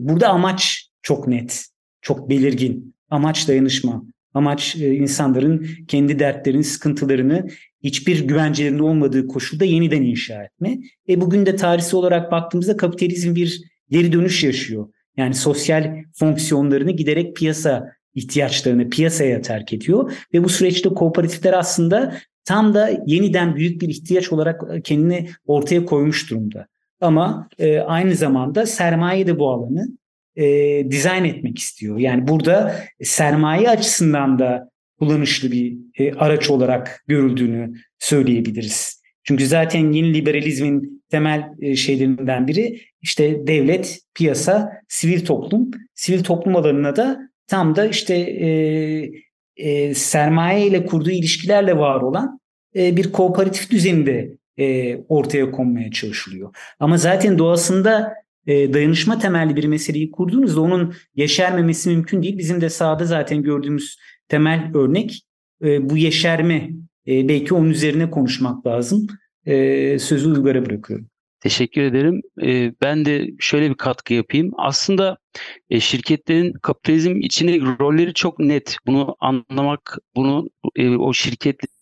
Burada 0.00 0.28
amaç 0.28 0.90
çok 1.02 1.28
net, 1.28 1.66
çok 2.00 2.30
belirgin. 2.30 2.93
Amaç 3.14 3.48
dayanışma. 3.48 4.02
Amaç 4.34 4.76
e, 4.76 4.94
insanların 4.94 5.66
kendi 5.88 6.18
dertlerini, 6.18 6.64
sıkıntılarını 6.64 7.46
hiçbir 7.84 8.28
güvencelerinde 8.28 8.82
olmadığı 8.82 9.26
koşulda 9.26 9.64
yeniden 9.64 10.02
inşa 10.02 10.42
etme. 10.42 10.78
E 11.08 11.20
bugün 11.20 11.46
de 11.46 11.56
tarihsel 11.56 11.94
olarak 11.94 12.32
baktığımızda 12.32 12.76
kapitalizm 12.76 13.34
bir 13.34 13.60
geri 13.90 14.12
dönüş 14.12 14.44
yaşıyor. 14.44 14.88
Yani 15.16 15.34
sosyal 15.34 15.96
fonksiyonlarını 16.18 16.90
giderek 16.90 17.36
piyasa 17.36 17.92
ihtiyaçlarını 18.14 18.90
piyasaya 18.90 19.42
terk 19.42 19.72
ediyor 19.72 20.12
ve 20.34 20.44
bu 20.44 20.48
süreçte 20.48 20.88
kooperatifler 20.88 21.52
aslında 21.52 22.16
tam 22.44 22.74
da 22.74 22.90
yeniden 23.06 23.56
büyük 23.56 23.82
bir 23.82 23.88
ihtiyaç 23.88 24.32
olarak 24.32 24.62
kendini 24.84 25.28
ortaya 25.46 25.84
koymuş 25.84 26.30
durumda. 26.30 26.66
Ama 27.00 27.48
e, 27.58 27.78
aynı 27.78 28.14
zamanda 28.14 28.66
sermaye 28.66 29.26
de 29.26 29.38
bu 29.38 29.50
alanı 29.50 29.88
e, 30.36 30.44
dizayn 30.90 31.24
etmek 31.24 31.58
istiyor. 31.58 31.98
Yani 31.98 32.28
burada 32.28 32.74
sermaye 33.02 33.70
açısından 33.70 34.38
da 34.38 34.70
kullanışlı 34.98 35.52
bir 35.52 35.76
e, 35.98 36.12
araç 36.12 36.50
olarak 36.50 37.04
görüldüğünü 37.06 37.74
söyleyebiliriz. 37.98 39.02
Çünkü 39.24 39.46
zaten 39.46 39.92
yeni 39.92 40.14
liberalizmin 40.14 41.04
temel 41.10 41.44
e, 41.60 41.76
şeylerinden 41.76 42.48
biri 42.48 42.80
işte 43.02 43.46
devlet, 43.46 44.00
piyasa, 44.14 44.72
sivil 44.88 45.24
toplum. 45.24 45.70
Sivil 45.94 46.24
toplum 46.24 46.56
alanına 46.56 46.96
da 46.96 47.20
tam 47.46 47.76
da 47.76 47.86
işte 47.86 48.14
e, 48.14 48.48
e, 49.56 49.94
sermaye 49.94 50.66
ile 50.66 50.86
kurduğu 50.86 51.10
ilişkilerle 51.10 51.78
var 51.78 52.00
olan 52.00 52.40
e, 52.76 52.96
bir 52.96 53.12
kooperatif 53.12 53.70
düzeninde 53.70 54.30
e, 54.58 54.96
ortaya 54.96 55.50
konmaya 55.50 55.90
çalışılıyor. 55.90 56.56
Ama 56.80 56.96
zaten 56.96 57.38
doğasında 57.38 58.14
e, 58.46 58.72
dayanışma 58.72 59.18
temelli 59.18 59.56
bir 59.56 59.64
meseleyi 59.64 60.10
kurduğunuzda 60.10 60.60
onun 60.60 60.94
yeşermemesi 61.14 61.90
mümkün 61.90 62.22
değil. 62.22 62.38
Bizim 62.38 62.60
de 62.60 62.70
sahada 62.70 63.04
zaten 63.04 63.42
gördüğümüz 63.42 63.96
temel 64.28 64.70
örnek 64.74 65.22
e, 65.64 65.90
bu 65.90 65.96
yeşerme. 65.96 66.70
E, 67.06 67.28
belki 67.28 67.54
onun 67.54 67.70
üzerine 67.70 68.10
konuşmak 68.10 68.66
lazım. 68.66 69.06
E, 69.46 69.98
sözü 69.98 70.30
Uygar'a 70.30 70.66
bırakıyorum. 70.66 71.06
Teşekkür 71.40 71.82
ederim. 71.82 72.20
Ben 72.82 73.04
de 73.04 73.30
şöyle 73.38 73.70
bir 73.70 73.74
katkı 73.74 74.14
yapayım. 74.14 74.50
Aslında 74.56 75.18
şirketlerin 75.80 76.52
kapitalizm 76.52 77.16
içinde 77.16 77.60
rolleri 77.80 78.14
çok 78.14 78.38
net. 78.38 78.76
Bunu 78.86 79.16
anlamak, 79.20 79.98
bunu 80.16 80.48
o 80.98 81.12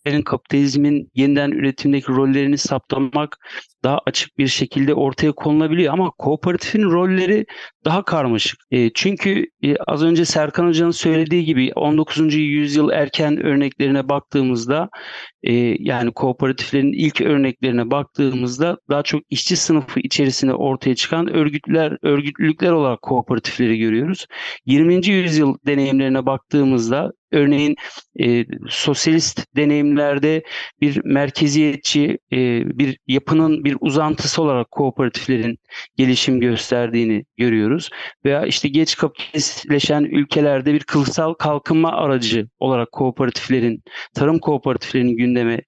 şirketlerin 0.03 0.23
kapitalizmin 0.23 1.11
yeniden 1.15 1.51
üretimdeki 1.51 2.07
rollerini 2.07 2.57
saptamak 2.57 3.37
daha 3.83 3.99
açık 4.05 4.37
bir 4.37 4.47
şekilde 4.47 4.93
ortaya 4.93 5.31
konulabiliyor. 5.31 5.93
Ama 5.93 6.11
kooperatifin 6.17 6.83
rolleri 6.83 7.45
daha 7.85 8.03
karmaşık. 8.03 8.59
E, 8.71 8.89
çünkü 8.93 9.45
e, 9.63 9.75
az 9.87 10.03
önce 10.03 10.25
Serkan 10.25 10.67
Hoca'nın 10.67 10.91
söylediği 10.91 11.45
gibi 11.45 11.71
19. 11.75 12.35
yüzyıl 12.35 12.89
erken 12.89 13.43
örneklerine 13.43 14.09
baktığımızda 14.09 14.89
e, 15.43 15.53
yani 15.79 16.11
kooperatiflerin 16.11 16.93
ilk 16.93 17.21
örneklerine 17.21 17.91
baktığımızda 17.91 18.77
daha 18.89 19.03
çok 19.03 19.21
işçi 19.29 19.55
sınıfı 19.55 19.99
içerisinde 19.99 20.53
ortaya 20.53 20.95
çıkan 20.95 21.33
örgütler, 21.33 21.97
örgütlülükler 22.01 22.71
olarak 22.71 23.01
kooperatifleri 23.01 23.77
görüyoruz. 23.77 24.27
20. 24.65 25.07
yüzyıl 25.07 25.55
deneyimlerine 25.67 26.25
baktığımızda 26.25 27.11
Örneğin 27.33 27.75
e, 28.19 28.45
sosyalist 28.69 29.55
deneyimlerde 29.55 30.43
bir 30.81 31.01
merkeziyetçi 31.05 32.17
e, 32.33 32.37
bir 32.79 32.97
yapının 33.07 33.63
bir 33.63 33.77
uzantısı 33.81 34.41
olarak 34.41 34.71
kooperatiflerin 34.71 35.59
gelişim 35.97 36.39
gösterdiğini 36.39 37.25
görüyoruz. 37.37 37.89
Veya 38.25 38.45
işte 38.45 38.69
geç 38.69 38.97
kapitalistleşen 38.97 40.03
ülkelerde 40.03 40.73
bir 40.73 40.83
kılsal 40.83 41.33
kalkınma 41.33 41.91
aracı 41.91 42.47
olarak 42.59 42.91
kooperatiflerin, 42.91 43.83
tarım 44.15 44.39
kooperatiflerinin 44.39 45.17
gündeme 45.17 45.61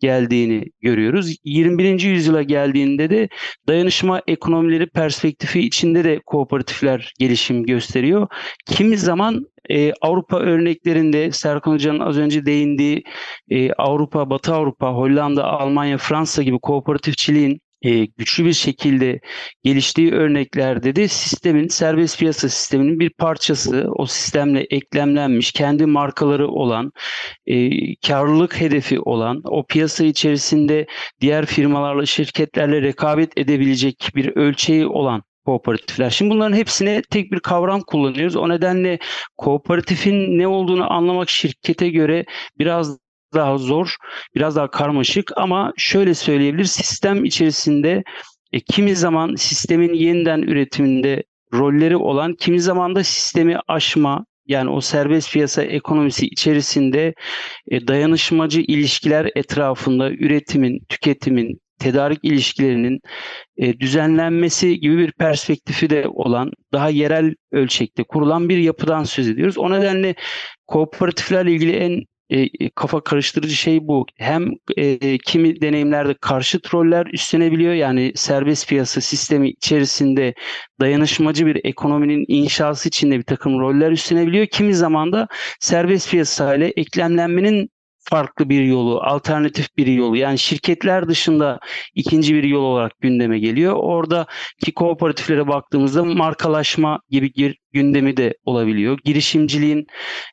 geldiğini 0.00 0.64
görüyoruz. 0.80 1.36
21. 1.44 2.00
yüzyıla 2.00 2.42
geldiğinde 2.42 3.10
de 3.10 3.28
dayanışma 3.68 4.22
ekonomileri 4.26 4.86
perspektifi 4.86 5.60
içinde 5.60 6.04
de 6.04 6.20
kooperatifler 6.26 7.12
gelişim 7.18 7.64
gösteriyor. 7.64 8.26
Kimi 8.66 8.98
zaman 8.98 9.51
e, 9.70 9.92
Avrupa 10.00 10.38
örneklerinde 10.38 11.32
Serkan 11.32 11.72
Hoca'nın 11.72 12.00
az 12.00 12.18
önce 12.18 12.46
değindiği 12.46 13.04
e, 13.50 13.72
Avrupa, 13.72 14.30
Batı 14.30 14.54
Avrupa, 14.54 14.92
Hollanda, 14.92 15.44
Almanya, 15.44 15.98
Fransa 15.98 16.42
gibi 16.42 16.58
kooperatifçiliğin 16.58 17.60
e, 17.82 18.04
güçlü 18.04 18.44
bir 18.44 18.52
şekilde 18.52 19.20
geliştiği 19.64 20.12
örneklerde 20.12 20.96
de 20.96 21.08
sistemin, 21.08 21.68
serbest 21.68 22.18
piyasa 22.18 22.48
sisteminin 22.48 23.00
bir 23.00 23.10
parçası, 23.10 23.86
o 23.96 24.06
sistemle 24.06 24.60
eklemlenmiş, 24.60 25.52
kendi 25.52 25.86
markaları 25.86 26.48
olan, 26.48 26.92
e, 27.46 27.70
karlılık 28.06 28.60
hedefi 28.60 29.00
olan, 29.00 29.40
o 29.44 29.66
piyasa 29.66 30.04
içerisinde 30.04 30.86
diğer 31.20 31.46
firmalarla, 31.46 32.06
şirketlerle 32.06 32.82
rekabet 32.82 33.38
edebilecek 33.38 34.10
bir 34.14 34.36
ölçeği 34.36 34.86
olan 34.86 35.22
kooperatifler. 35.44 36.10
Şimdi 36.10 36.30
bunların 36.30 36.56
hepsine 36.56 37.02
tek 37.10 37.32
bir 37.32 37.40
kavram 37.40 37.80
kullanıyoruz. 37.80 38.36
O 38.36 38.48
nedenle 38.48 38.98
kooperatifin 39.36 40.38
ne 40.38 40.46
olduğunu 40.46 40.92
anlamak 40.92 41.28
şirkete 41.28 41.88
göre 41.88 42.24
biraz 42.58 42.98
daha 43.34 43.58
zor, 43.58 43.96
biraz 44.34 44.56
daha 44.56 44.70
karmaşık 44.70 45.32
ama 45.36 45.72
şöyle 45.76 46.14
söyleyebilir 46.14 46.64
sistem 46.64 47.24
içerisinde 47.24 48.02
e, 48.52 48.60
kimi 48.60 48.96
zaman 48.96 49.34
sistemin 49.34 49.94
yeniden 49.94 50.42
üretiminde 50.42 51.22
rolleri 51.54 51.96
olan, 51.96 52.34
kimi 52.34 52.60
zaman 52.60 52.94
da 52.94 53.04
sistemi 53.04 53.58
aşma, 53.68 54.24
yani 54.46 54.70
o 54.70 54.80
serbest 54.80 55.32
piyasa 55.32 55.62
ekonomisi 55.62 56.26
içerisinde 56.26 57.14
e, 57.70 57.86
dayanışmacı 57.86 58.60
ilişkiler 58.60 59.30
etrafında 59.36 60.10
üretimin, 60.10 60.80
tüketimin, 60.88 61.60
tedarik 61.82 62.18
ilişkilerinin 62.22 63.00
e, 63.56 63.80
düzenlenmesi 63.80 64.80
gibi 64.80 64.98
bir 64.98 65.12
perspektifi 65.12 65.90
de 65.90 66.08
olan 66.08 66.50
daha 66.72 66.88
yerel 66.88 67.34
ölçekte 67.52 68.02
kurulan 68.02 68.48
bir 68.48 68.58
yapıdan 68.58 69.04
söz 69.04 69.28
ediyoruz. 69.28 69.58
O 69.58 69.70
nedenle 69.70 70.14
kooperatiflerle 70.66 71.52
ilgili 71.52 71.72
en 71.72 72.02
e, 72.30 72.70
kafa 72.74 73.00
karıştırıcı 73.04 73.56
şey 73.56 73.86
bu. 73.88 74.06
Hem 74.18 74.50
e, 74.76 75.18
kimi 75.18 75.60
deneyimlerde 75.60 76.14
karşıt 76.20 76.74
roller 76.74 77.06
üstlenebiliyor. 77.06 77.74
Yani 77.74 78.12
serbest 78.14 78.68
piyasa 78.68 79.00
sistemi 79.00 79.50
içerisinde 79.50 80.34
dayanışmacı 80.80 81.46
bir 81.46 81.60
ekonominin 81.64 82.24
inşası 82.28 82.88
içinde 82.88 83.18
bir 83.18 83.24
takım 83.24 83.60
roller 83.60 83.90
üstlenebiliyor. 83.90 84.46
Kimi 84.46 84.74
zaman 84.74 85.12
da 85.12 85.28
serbest 85.60 86.10
piyasa 86.10 86.54
ile 86.54 86.66
eklemlenmenin 86.76 87.70
farklı 88.04 88.48
bir 88.48 88.62
yolu, 88.62 89.00
alternatif 89.02 89.76
bir 89.76 89.86
yolu 89.86 90.16
yani 90.16 90.38
şirketler 90.38 91.08
dışında 91.08 91.58
ikinci 91.94 92.34
bir 92.34 92.44
yol 92.44 92.62
olarak 92.62 92.92
gündeme 93.00 93.38
geliyor. 93.38 93.74
Oradaki 93.76 94.72
kooperatiflere 94.74 95.48
baktığımızda 95.48 96.04
markalaşma 96.04 97.00
gibi 97.10 97.32
gündemi 97.72 98.16
de 98.16 98.34
olabiliyor. 98.44 98.98
Girişimciliğin 99.04 99.86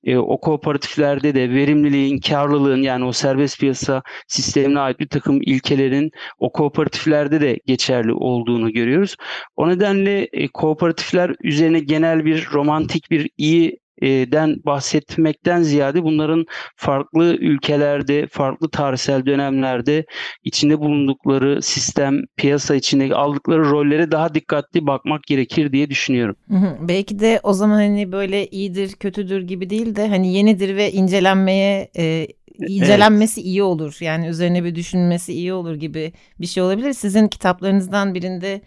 e, 0.04 0.18
o 0.18 0.40
kooperatiflerde 0.40 1.36
de 1.36 1.50
verimliliğin, 1.50 2.20
karlılığın 2.20 2.82
yani 2.82 3.06
o 3.06 3.12
serbest 3.12 3.60
piyasa 3.60 4.02
sistemine 4.28 4.80
ait 4.80 5.00
bir 5.00 5.08
takım 5.08 5.42
ilkelerin 5.42 6.12
o 6.40 6.52
kooperatiflerde 6.52 7.42
de 7.42 7.60
geçerli 7.66 8.14
olduğunu 8.14 8.74
görüyoruz. 8.74 9.16
O 9.56 9.70
nedenle 9.70 10.28
e, 10.34 10.48
kooperatifler 10.48 11.36
üzerine 11.44 11.80
genel 11.80 12.26
bir 12.26 12.48
romantik 12.54 13.12
bir 13.12 13.30
iyi 13.38 13.80
den 14.02 14.56
bahsetmekten 14.66 15.62
ziyade 15.62 16.04
bunların 16.04 16.46
farklı 16.76 17.36
ülkelerde, 17.36 18.28
farklı 18.28 18.70
tarihsel 18.70 19.26
dönemlerde 19.26 20.06
içinde 20.44 20.80
bulundukları 20.80 21.62
sistem, 21.62 22.22
piyasa 22.38 22.76
içinde 22.76 23.16
aldıkları 23.16 23.70
rollere 23.70 24.12
daha 24.12 24.34
dikkatli 24.34 24.88
bakmak 24.88 25.24
gerekir 25.24 25.72
diye 25.72 25.90
düşünüyorum. 25.90 26.36
Belki 26.82 27.20
de 27.20 27.40
o 27.44 27.54
zaman 27.54 27.76
hani 27.76 28.12
böyle 28.12 28.48
iyidir, 28.48 28.94
kötüdür 28.94 29.42
gibi 29.42 29.70
değil 29.70 29.96
de 29.96 30.08
hani 30.08 30.34
yenidir 30.34 30.76
ve 30.76 30.92
incelenmeye 30.92 31.92
e, 31.98 32.28
incelenmesi 32.68 33.40
evet. 33.40 33.48
iyi 33.48 33.64
olur. 33.64 33.98
Yani 34.00 34.28
üzerine 34.28 34.64
bir 34.64 34.76
düşünmesi 34.76 35.34
iyi 35.34 35.54
olur 35.54 35.76
gibi 35.76 36.14
bir 36.40 36.48
şey 36.48 36.64
olabilir. 36.64 36.94
Sizin 36.94 37.28
kitaplarınızdan 37.28 38.16
birinde 38.16 38.62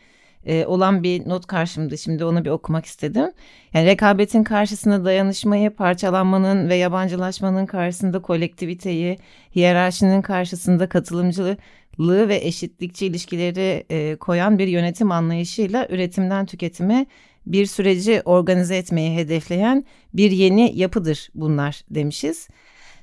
e, 0.47 0.67
olan 0.67 1.03
bir 1.03 1.29
not 1.29 1.47
karşımda. 1.47 1.97
Şimdi 1.97 2.25
onu 2.25 2.45
bir 2.45 2.51
okumak 2.51 2.87
istedim. 2.87 3.31
Yani 3.75 3.87
rekabetin 3.87 4.45
karşısında 4.45 5.05
dayanışmayı, 5.05 5.71
parçalanmanın 5.71 6.69
ve 6.69 6.75
yabancılaşmanın 6.75 7.67
karşısında 7.67 8.23
kolektiviteyi, 8.23 9.19
hiyerarşinin 9.57 10.23
karşısında 10.23 10.89
katılımcılığı 10.89 12.29
ve 12.29 12.37
eşitlikçi 12.37 13.07
ilişkileri 13.07 13.85
e, 13.91 14.17
koyan 14.17 14.59
bir 14.59 14.67
yönetim 14.67 15.13
anlayışıyla 15.13 15.87
üretimden 15.91 16.47
tüketime 16.47 17.07
bir 17.47 17.67
süreci 17.67 18.23
organize 18.25 18.77
etmeyi 18.77 19.17
hedefleyen 19.17 19.85
bir 20.15 20.31
yeni 20.31 20.79
yapıdır 20.79 21.29
bunlar 21.35 21.83
demişiz 21.91 22.49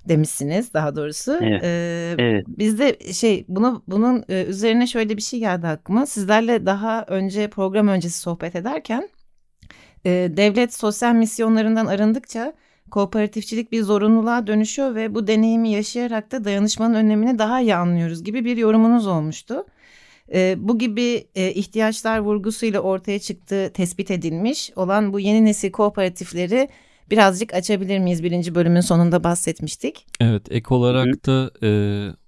demişsiniz 0.05 0.73
daha 0.73 0.95
doğrusu. 0.95 1.38
Evet. 1.41 1.63
Ee, 1.63 2.15
evet. 2.17 2.45
Bizde 2.47 3.13
şey 3.13 3.45
bunu 3.47 3.83
bunun 3.88 4.23
e, 4.29 4.43
üzerine 4.43 4.88
şöyle 4.88 5.17
bir 5.17 5.21
şey 5.21 5.39
geldi 5.39 5.67
aklıma. 5.67 6.05
Sizlerle 6.05 6.65
daha 6.65 7.05
önce 7.07 7.49
program 7.49 7.88
öncesi 7.88 8.19
sohbet 8.19 8.55
ederken 8.55 9.09
e, 10.05 10.09
devlet 10.38 10.73
sosyal 10.73 11.13
misyonlarından 11.13 11.85
arındıkça 11.85 12.53
kooperatifçilik 12.91 13.71
bir 13.71 13.83
zorunluluğa 13.83 14.47
dönüşüyor 14.47 14.95
ve 14.95 15.15
bu 15.15 15.27
deneyimi 15.27 15.69
yaşayarak 15.69 16.31
da 16.31 16.43
dayanışmanın 16.43 16.93
önemini 16.93 17.39
daha 17.39 17.62
iyi 17.62 17.75
anlıyoruz 17.75 18.23
gibi 18.23 18.45
bir 18.45 18.57
yorumunuz 18.57 19.07
olmuştu. 19.07 19.65
E, 20.33 20.55
bu 20.57 20.77
gibi 20.77 21.27
e, 21.35 21.51
ihtiyaçlar 21.51 22.19
vurgusuyla 22.19 22.79
ortaya 22.79 23.19
çıktığı 23.19 23.71
tespit 23.73 24.12
edilmiş 24.12 24.71
olan 24.75 25.13
bu 25.13 25.19
yeni 25.19 25.45
nesil 25.45 25.71
kooperatifleri 25.71 26.69
birazcık 27.12 27.54
açabilir 27.54 28.00
miyiz? 28.00 28.24
Birinci 28.24 28.56
bölümün 28.56 28.82
sonunda 28.82 29.24
bahsetmiştik. 29.24 30.06
Evet 30.19 30.52
ek 30.52 30.74
olarak 30.74 31.26
da 31.26 31.52
e, 31.63 31.69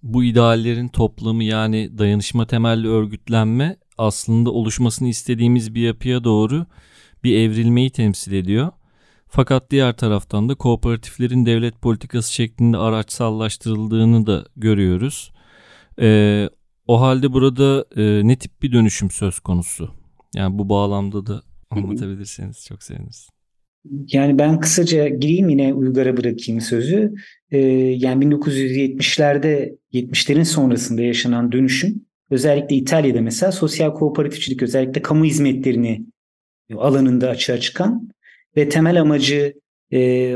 bu 0.04 0.24
ideallerin 0.24 0.88
toplamı 0.88 1.44
yani 1.44 1.98
dayanışma 1.98 2.48
temelli 2.48 2.88
örgütlenme 2.88 3.78
aslında 3.98 4.52
oluşmasını 4.52 5.08
istediğimiz 5.08 5.76
bir 5.76 5.82
yapıya 5.82 6.24
doğru 6.24 6.65
bir 7.24 7.38
evrilmeyi 7.38 7.89
temsil 7.89 8.34
ediyor. 8.34 8.72
Fakat 9.28 9.72
diğer 9.72 9.98
taraftan 9.98 10.50
da 10.50 10.56
kooperatiflerin 10.56 11.46
devlet 11.46 11.82
politikası 11.82 12.34
şeklinde 12.34 12.78
araçsallaştırıldığını 12.78 14.28
da 14.28 14.46
görüyoruz. 14.56 15.32
E, 16.02 16.50
o 16.88 17.02
halde 17.02 17.34
burada 17.34 17.86
e, 17.96 18.28
ne 18.28 18.36
tip 18.36 18.62
bir 18.62 18.72
dönüşüm 18.72 19.12
söz 19.12 19.39
konusu? 19.39 19.91
Yani 20.36 20.58
bu 20.58 20.70
bağlamda 20.70 21.26
da 21.26 21.41
anlatabilirseniz 21.70 22.65
çok 22.65 22.84
seviniriz. 22.84 23.30
Yani 23.86 24.38
ben 24.39 24.60
kısaca 24.60 25.08
gireyim 25.08 25.50
yine 25.50 25.74
Uygar'a 25.74 26.17
bırakayım 26.17 26.62
sözü. 26.62 27.13
Ee, 27.52 27.58
yani 27.98 28.26
1970'lerde 28.26 29.78
70'lerin 29.94 30.46
sonrasında 30.46 31.02
yaşanan 31.02 31.52
dönüşüm 31.52 32.06
özellikle 32.30 32.76
İtalya'da 32.76 33.22
mesela 33.22 33.52
sosyal 33.52 33.94
kooperatifçilik 33.94 34.63
özellikle 34.63 35.02
kamu 35.02 35.26
hizmetlerini 35.26 36.06
alanında 36.78 37.30
açığa 37.30 37.60
çıkan 37.60 38.10
ve 38.58 38.70
temel 38.70 39.02
amacı 39.02 39.54
e, 39.94 40.36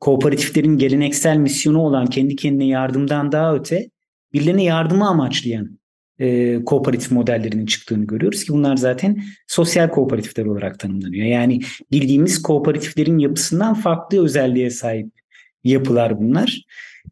kooperatiflerin 0.00 0.78
geleneksel 0.78 1.36
misyonu 1.36 1.78
olan 1.78 2.06
kendi 2.06 2.36
kendine 2.36 2.66
yardımdan 2.66 3.32
daha 3.32 3.54
öte 3.54 3.90
birilerine 4.32 4.64
yardımı 4.64 5.08
amaçlayan 5.08 5.79
e, 6.20 6.58
kooperatif 6.64 7.10
modellerinin 7.10 7.66
çıktığını 7.66 8.04
görüyoruz 8.04 8.44
ki 8.44 8.52
bunlar 8.52 8.76
zaten 8.76 9.22
sosyal 9.46 9.88
kooperatifler 9.88 10.44
olarak 10.46 10.78
tanımlanıyor. 10.78 11.26
Yani 11.26 11.60
bildiğimiz 11.92 12.42
kooperatiflerin 12.42 13.18
yapısından 13.18 13.74
farklı 13.74 14.24
özelliğe 14.24 14.70
sahip 14.70 15.08
yapılar 15.64 16.18
bunlar. 16.20 16.64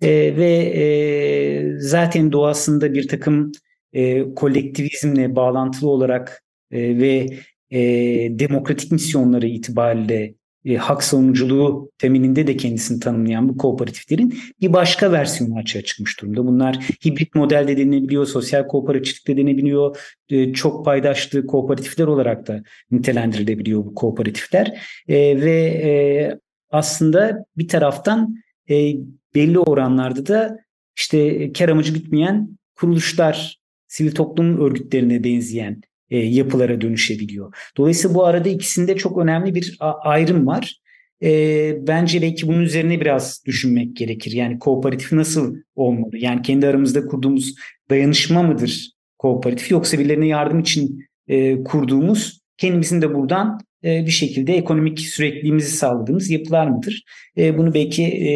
E, 0.02 0.36
ve 0.36 0.52
e, 0.52 1.78
zaten 1.78 2.32
doğasında 2.32 2.94
bir 2.94 3.08
takım 3.08 3.52
e, 3.92 4.34
kolektivizmle 4.34 5.36
bağlantılı 5.36 5.90
olarak 5.90 6.44
e, 6.70 6.98
ve 6.98 7.26
e, 7.70 7.80
demokratik 8.38 8.92
misyonları 8.92 9.46
itibariyle 9.46 10.34
e, 10.64 10.76
hak 10.76 11.02
savunuculuğu 11.02 11.90
temelinde 11.98 12.46
de 12.46 12.56
kendisini 12.56 13.00
tanımlayan 13.00 13.48
bu 13.48 13.56
kooperatiflerin 13.56 14.38
bir 14.60 14.72
başka 14.72 15.12
versiyonu 15.12 15.58
açığa 15.58 15.82
çıkmış 15.82 16.20
durumda. 16.20 16.46
Bunlar 16.46 16.76
hibrit 17.04 17.34
modelde 17.34 17.76
denilebiliyor, 17.76 18.26
sosyal 18.26 18.66
kooperatiflik 18.66 19.28
de 19.28 19.36
denebiliyor, 19.36 19.96
e, 20.28 20.52
çok 20.52 20.84
paydaşlı 20.84 21.46
kooperatifler 21.46 22.06
olarak 22.06 22.46
da 22.46 22.62
nitelendirilebiliyor 22.90 23.84
bu 23.84 23.94
kooperatifler. 23.94 24.80
E, 25.08 25.40
ve 25.40 25.60
e, 25.60 25.90
aslında 26.70 27.44
bir 27.56 27.68
taraftan 27.68 28.34
e, 28.70 28.94
belli 29.34 29.58
oranlarda 29.58 30.26
da 30.26 30.58
işte 30.96 31.52
kar 31.52 31.68
amacı 31.68 31.94
gütmeyen 31.94 32.58
kuruluşlar, 32.76 33.58
sivil 33.86 34.12
toplum 34.12 34.60
örgütlerine 34.60 35.24
benzeyen 35.24 35.82
e, 36.10 36.18
yapılara 36.18 36.80
dönüşebiliyor. 36.80 37.54
Dolayısıyla 37.76 38.14
bu 38.14 38.24
arada 38.24 38.48
ikisinde 38.48 38.96
çok 38.96 39.18
önemli 39.18 39.54
bir 39.54 39.76
ayrım 40.02 40.46
var. 40.46 40.80
E, 41.22 41.86
bence 41.86 42.22
belki 42.22 42.48
bunun 42.48 42.60
üzerine 42.60 43.00
biraz 43.00 43.42
düşünmek 43.46 43.96
gerekir. 43.96 44.32
Yani 44.32 44.58
kooperatif 44.58 45.12
nasıl 45.12 45.56
olmalı? 45.74 46.16
Yani 46.18 46.42
kendi 46.42 46.66
aramızda 46.66 47.06
kurduğumuz 47.06 47.54
dayanışma 47.90 48.42
mıdır 48.42 48.90
kooperatif 49.18 49.70
yoksa 49.70 49.98
birilerine 49.98 50.26
yardım 50.26 50.60
için 50.60 51.04
e, 51.28 51.62
kurduğumuz 51.62 52.40
kendimizin 52.56 53.02
de 53.02 53.14
buradan 53.14 53.60
e, 53.84 54.06
bir 54.06 54.10
şekilde 54.10 54.56
ekonomik 54.56 55.00
sürekliliğimizi 55.00 55.76
sağladığımız 55.76 56.30
yapılar 56.30 56.66
mıdır? 56.66 57.04
E, 57.38 57.58
bunu 57.58 57.74
belki 57.74 58.02
e, 58.04 58.30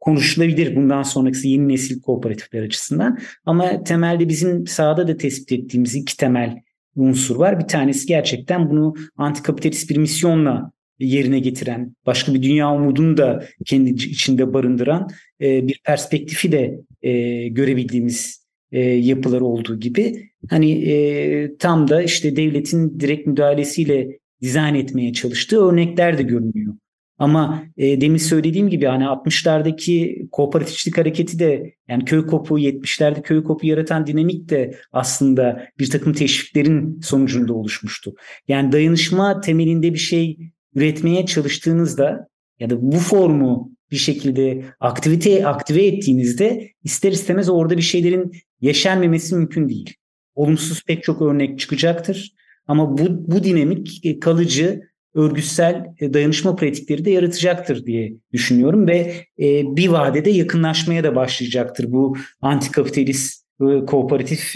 konuşulabilir 0.00 0.76
bundan 0.76 1.02
sonraki 1.02 1.48
yeni 1.48 1.68
nesil 1.68 2.00
kooperatifler 2.00 2.62
açısından. 2.62 3.18
Ama 3.46 3.84
temelde 3.84 4.28
bizim 4.28 4.66
sahada 4.66 5.08
da 5.08 5.16
tespit 5.16 5.52
ettiğimiz 5.52 5.94
iki 5.94 6.16
temel 6.16 6.62
unsur 6.96 7.36
var. 7.36 7.60
Bir 7.60 7.68
tanesi 7.68 8.06
gerçekten 8.06 8.70
bunu 8.70 8.94
antikapitalist 9.16 9.90
bir 9.90 9.96
misyonla 9.96 10.72
yerine 10.98 11.38
getiren, 11.38 11.96
başka 12.06 12.34
bir 12.34 12.42
dünya 12.42 12.74
umudunu 12.74 13.16
da 13.16 13.44
kendi 13.66 13.90
içinde 13.90 14.54
barındıran 14.54 15.08
e, 15.40 15.68
bir 15.68 15.80
perspektifi 15.84 16.52
de 16.52 16.80
e, 17.02 17.48
görebildiğimiz 17.48 18.46
e, 18.72 18.80
yapılar 18.80 19.40
olduğu 19.40 19.80
gibi 19.80 20.30
hani 20.50 20.72
e, 20.72 21.56
tam 21.56 21.88
da 21.88 22.02
işte 22.02 22.36
devletin 22.36 23.00
direkt 23.00 23.26
müdahalesiyle 23.26 24.18
dizayn 24.42 24.74
etmeye 24.74 25.12
çalıştığı 25.12 25.64
örnekler 25.64 26.18
de 26.18 26.22
görünüyor. 26.22 26.74
Ama 27.18 27.64
e, 27.76 28.00
demin 28.00 28.18
söylediğim 28.18 28.68
gibi 28.68 28.86
hani 28.86 29.04
60'lardaki 29.04 30.28
kooperatifçilik 30.30 30.98
hareketi 30.98 31.38
de 31.38 31.74
yani 31.88 32.04
köy 32.04 32.26
kopu 32.26 32.58
70'lerde 32.58 33.22
köy 33.22 33.44
kopu 33.44 33.66
yaratan 33.66 34.06
dinamik 34.06 34.48
de 34.48 34.74
aslında 34.92 35.66
bir 35.78 35.90
takım 35.90 36.12
teşviklerin 36.12 37.00
sonucunda 37.00 37.54
oluşmuştu. 37.54 38.14
Yani 38.48 38.72
dayanışma 38.72 39.40
temelinde 39.40 39.92
bir 39.92 39.98
şey 39.98 40.38
üretmeye 40.74 41.26
çalıştığınızda 41.26 42.28
ya 42.60 42.70
da 42.70 42.82
bu 42.82 42.98
formu 42.98 43.74
bir 43.90 43.96
şekilde 43.96 44.64
aktivite 44.80 45.46
aktive 45.46 45.86
ettiğinizde 45.86 46.70
ister 46.84 47.12
istemez 47.12 47.48
orada 47.48 47.76
bir 47.76 47.82
şeylerin 47.82 48.32
yeşermemesi 48.60 49.34
mümkün 49.34 49.68
değil. 49.68 49.94
Olumsuz 50.34 50.84
pek 50.84 51.02
çok 51.02 51.22
örnek 51.22 51.58
çıkacaktır. 51.58 52.32
Ama 52.66 52.98
bu, 52.98 53.04
bu 53.08 53.44
dinamik 53.44 54.06
e, 54.06 54.18
kalıcı 54.18 54.80
örgütsel 55.14 55.86
e, 56.00 56.14
dayanışma 56.14 56.56
pratikleri 56.56 57.04
de 57.04 57.10
yaratacaktır 57.10 57.86
diye 57.86 58.12
düşünüyorum 58.32 58.86
ve 58.86 59.14
e, 59.38 59.76
bir 59.76 59.88
vadede 59.88 60.30
yakınlaşmaya 60.30 61.04
da 61.04 61.16
başlayacaktır 61.16 61.92
bu 61.92 62.16
antikapitalist 62.40 63.44
e, 63.60 63.84
kooperatif 63.86 64.54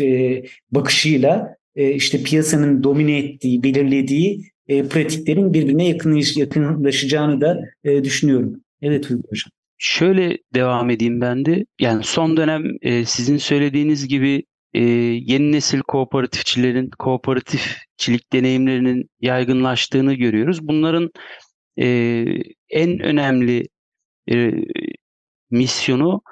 bakışıyla 0.71 1.59
işte 1.77 2.23
piyasanın 2.23 2.83
domine 2.83 3.19
ettiği, 3.19 3.63
belirlediği 3.63 4.45
pratiklerin 4.69 5.53
birbirine 5.55 5.89
yakınlaşacağını 6.37 7.41
da 7.41 7.61
düşünüyorum. 8.05 8.61
Evet 8.83 9.11
Uygur 9.11 9.23
Hocam. 9.29 9.51
şöyle 9.79 10.39
devam 10.55 10.91
edeyim 10.91 11.21
ben 11.21 11.45
de. 11.45 11.67
Yani 11.81 12.05
son 12.05 12.37
dönem 12.37 12.65
sizin 13.05 13.37
söylediğiniz 13.37 14.09
gibi 14.09 14.43
e, 14.75 14.83
yeni 14.83 15.53
nesil 15.53 15.81
kooperatifçilerin 15.81 16.91
kooperatifçilik 16.99 18.33
deneyimlerinin 18.33 19.11
yaygınlaştığını 19.21 20.15
görüyoruz. 20.15 20.69
Bunların 20.69 21.11
e, 21.79 21.87
en 22.71 23.01
önemli 23.01 23.69
e, 24.31 24.53
misyonu 25.51 26.23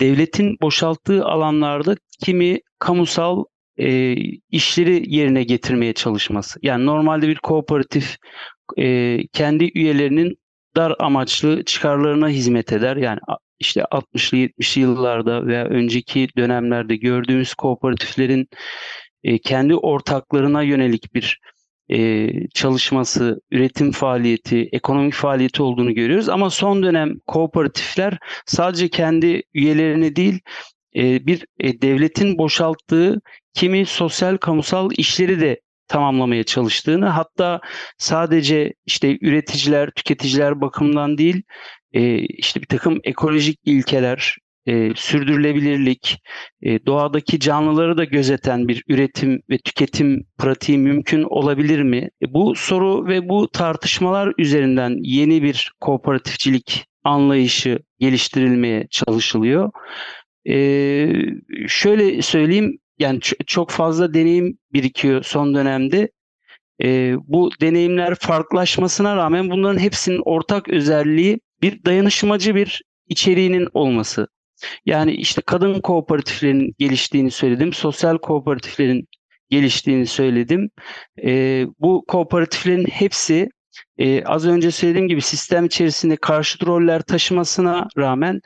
devletin 0.00 0.56
boşalttığı 0.62 1.24
alanlarda 1.24 1.96
kimi 2.24 2.60
kamusal 2.78 3.44
e, 3.78 4.14
işleri 4.50 5.14
yerine 5.14 5.44
getirmeye 5.44 5.92
çalışması. 5.92 6.58
Yani 6.62 6.86
normalde 6.86 7.28
bir 7.28 7.38
kooperatif 7.38 8.16
e, 8.78 9.18
kendi 9.32 9.70
üyelerinin 9.74 10.36
dar 10.76 10.94
amaçlı 10.98 11.64
çıkarlarına 11.64 12.28
hizmet 12.28 12.72
eder. 12.72 12.96
Yani 12.96 13.20
işte 13.58 13.80
60'lı 13.80 14.38
70'li 14.38 14.80
yıllarda 14.80 15.46
veya 15.46 15.64
önceki 15.64 16.28
dönemlerde 16.36 16.96
gördüğümüz 16.96 17.54
kooperatiflerin 17.54 18.48
e, 19.24 19.38
kendi 19.38 19.74
ortaklarına 19.74 20.62
yönelik 20.62 21.14
bir 21.14 21.40
e, 21.88 22.28
çalışması, 22.54 23.40
üretim 23.50 23.92
faaliyeti, 23.92 24.68
ekonomik 24.72 25.14
faaliyeti 25.14 25.62
olduğunu 25.62 25.94
görüyoruz. 25.94 26.28
Ama 26.28 26.50
son 26.50 26.82
dönem 26.82 27.14
kooperatifler 27.26 28.18
sadece 28.46 28.88
kendi 28.88 29.42
üyelerine 29.54 30.16
değil, 30.16 30.40
e, 30.96 31.26
bir 31.26 31.46
devletin 31.58 32.38
boşalttığı 32.38 33.20
kimi 33.54 33.86
sosyal 33.86 34.36
kamusal 34.36 34.90
işleri 34.96 35.40
de 35.40 35.60
tamamlamaya 35.88 36.44
çalıştığını 36.44 37.06
hatta 37.06 37.60
sadece 37.98 38.74
işte 38.86 39.18
üreticiler, 39.20 39.90
tüketiciler 39.90 40.60
bakımından 40.60 41.18
değil 41.18 41.42
e, 41.92 42.18
işte 42.18 42.60
bir 42.60 42.66
takım 42.66 43.00
ekolojik 43.04 43.58
ilkeler, 43.64 44.36
e, 44.66 44.90
sürdürülebilirlik, 44.94 46.18
e, 46.62 46.86
doğadaki 46.86 47.40
canlıları 47.40 47.96
da 47.96 48.04
gözeten 48.04 48.68
bir 48.68 48.82
üretim 48.88 49.40
ve 49.50 49.58
tüketim 49.58 50.24
pratiği 50.38 50.78
mümkün 50.78 51.22
olabilir 51.22 51.82
mi? 51.82 52.10
E, 52.22 52.34
bu 52.34 52.54
soru 52.54 53.06
ve 53.06 53.28
bu 53.28 53.48
tartışmalar 53.48 54.32
üzerinden 54.38 54.96
yeni 55.02 55.42
bir 55.42 55.72
kooperatifçilik 55.80 56.84
anlayışı 57.04 57.78
geliştirilmeye 57.98 58.86
çalışılıyor. 58.90 59.70
E, 60.48 60.56
şöyle 61.68 62.22
söyleyeyim, 62.22 62.78
yani 62.98 63.20
çok 63.46 63.70
fazla 63.70 64.14
deneyim 64.14 64.58
birikiyor 64.72 65.22
son 65.22 65.54
dönemde. 65.54 66.08
E, 66.82 67.14
bu 67.26 67.50
deneyimler 67.60 68.14
farklılaşmasına 68.14 69.16
rağmen 69.16 69.50
bunların 69.50 69.78
hepsinin 69.78 70.22
ortak 70.24 70.68
özelliği 70.68 71.40
bir 71.62 71.84
dayanışmacı 71.84 72.54
bir 72.54 72.82
içeriğinin 73.08 73.68
olması. 73.74 74.28
Yani 74.86 75.12
işte 75.12 75.42
kadın 75.46 75.80
kooperatiflerin 75.80 76.74
geliştiğini 76.78 77.30
söyledim, 77.30 77.72
sosyal 77.72 78.18
kooperatiflerin 78.18 79.08
geliştiğini 79.50 80.06
söyledim. 80.06 80.70
E, 81.24 81.64
bu 81.78 82.04
kooperatiflerin 82.08 82.84
hepsi 82.84 83.48
e, 83.98 84.24
az 84.24 84.46
önce 84.46 84.70
söylediğim 84.70 85.08
gibi 85.08 85.20
sistem 85.20 85.64
içerisinde 85.64 86.16
karşıt 86.16 86.66
roller 86.66 87.02
taşımasına 87.02 87.88
rağmen 87.98 88.40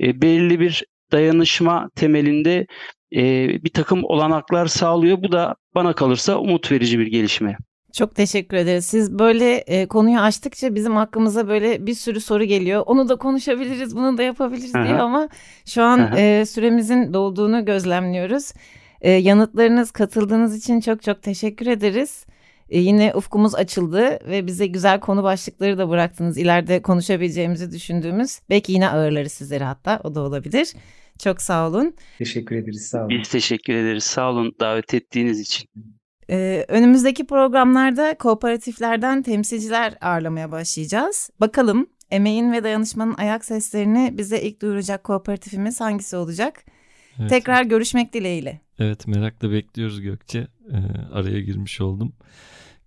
e, 0.00 0.22
belirli 0.22 0.60
bir 0.60 0.84
dayanışma 1.12 1.90
temelinde 1.96 2.66
e, 3.14 3.48
bir 3.64 3.72
takım 3.72 4.04
olanaklar 4.04 4.66
sağlıyor. 4.66 5.22
Bu 5.22 5.32
da 5.32 5.56
bana 5.74 5.92
kalırsa 5.92 6.38
umut 6.38 6.72
verici 6.72 6.98
bir 6.98 7.06
gelişme. 7.06 7.56
Çok 7.94 8.14
teşekkür 8.14 8.56
ederiz. 8.56 8.86
Siz 8.86 9.18
böyle 9.18 9.56
e, 9.56 9.86
konuyu 9.86 10.18
açtıkça 10.18 10.74
bizim 10.74 10.96
hakkımıza 10.96 11.48
böyle 11.48 11.86
bir 11.86 11.94
sürü 11.94 12.20
soru 12.20 12.44
geliyor. 12.44 12.82
Onu 12.86 13.08
da 13.08 13.16
konuşabiliriz, 13.16 13.96
bunu 13.96 14.18
da 14.18 14.22
yapabiliriz 14.22 14.74
diye 14.74 14.94
ama 14.94 15.28
şu 15.66 15.82
an 15.82 16.16
e, 16.16 16.46
süremizin 16.46 17.14
dolduğunu 17.14 17.64
gözlemliyoruz. 17.64 18.52
E, 19.00 19.10
yanıtlarınız, 19.10 19.90
katıldığınız 19.90 20.56
için 20.56 20.80
çok 20.80 21.02
çok 21.02 21.22
teşekkür 21.22 21.66
ederiz. 21.66 22.26
E, 22.68 22.78
yine 22.78 23.12
ufkumuz 23.14 23.54
açıldı 23.54 24.18
ve 24.28 24.46
bize 24.46 24.66
güzel 24.66 25.00
konu 25.00 25.22
başlıkları 25.22 25.78
da 25.78 25.88
bıraktınız. 25.88 26.38
İleride 26.38 26.82
konuşabileceğimizi 26.82 27.72
düşündüğümüz. 27.72 28.40
Belki 28.50 28.72
yine 28.72 28.88
ağırları 28.88 29.28
sizlere 29.30 29.64
hatta 29.64 30.00
o 30.04 30.14
da 30.14 30.20
olabilir. 30.20 30.72
Çok 31.18 31.42
sağ 31.42 31.68
olun. 31.68 31.94
Teşekkür 32.18 32.56
ederiz. 32.56 32.86
Sağ 32.86 33.00
olun. 33.00 33.08
Biz 33.08 33.28
teşekkür 33.28 33.74
ederiz. 33.74 34.04
Sağ 34.04 34.30
olun 34.30 34.52
davet 34.60 34.94
ettiğiniz 34.94 35.40
için. 35.40 35.68
Ee, 36.30 36.64
önümüzdeki 36.68 37.26
programlarda 37.26 38.18
kooperatiflerden 38.18 39.22
temsilciler 39.22 39.94
ağırlamaya 40.00 40.52
başlayacağız. 40.52 41.30
Bakalım 41.40 41.86
emeğin 42.10 42.52
ve 42.52 42.64
dayanışmanın 42.64 43.14
ayak 43.14 43.44
seslerini 43.44 44.14
bize 44.18 44.42
ilk 44.42 44.62
duyuracak 44.62 45.04
kooperatifimiz 45.04 45.80
hangisi 45.80 46.16
olacak? 46.16 46.64
Evet. 47.20 47.30
Tekrar 47.30 47.62
görüşmek 47.62 48.12
dileğiyle. 48.12 48.60
Evet 48.78 49.06
merakla 49.06 49.50
bekliyoruz 49.50 50.00
Gökçe. 50.00 50.38
Ee, 50.72 50.76
araya 51.12 51.40
girmiş 51.40 51.80
oldum. 51.80 52.12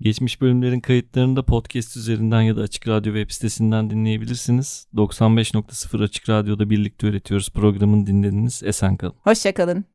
Geçmiş 0.01 0.41
bölümlerin 0.41 0.79
kayıtlarını 0.79 1.35
da 1.35 1.45
podcast 1.45 1.97
üzerinden 1.97 2.41
ya 2.41 2.57
da 2.57 2.61
Açık 2.61 2.87
Radyo 2.87 3.13
web 3.13 3.31
sitesinden 3.31 3.89
dinleyebilirsiniz. 3.89 4.87
95.0 4.95 6.03
Açık 6.03 6.29
Radyo'da 6.29 6.69
birlikte 6.69 7.07
üretiyoruz 7.07 7.49
programını 7.49 8.07
dinlediniz. 8.07 8.63
Esen 8.63 8.97
kalın. 8.97 9.15
Hoşçakalın. 9.23 9.85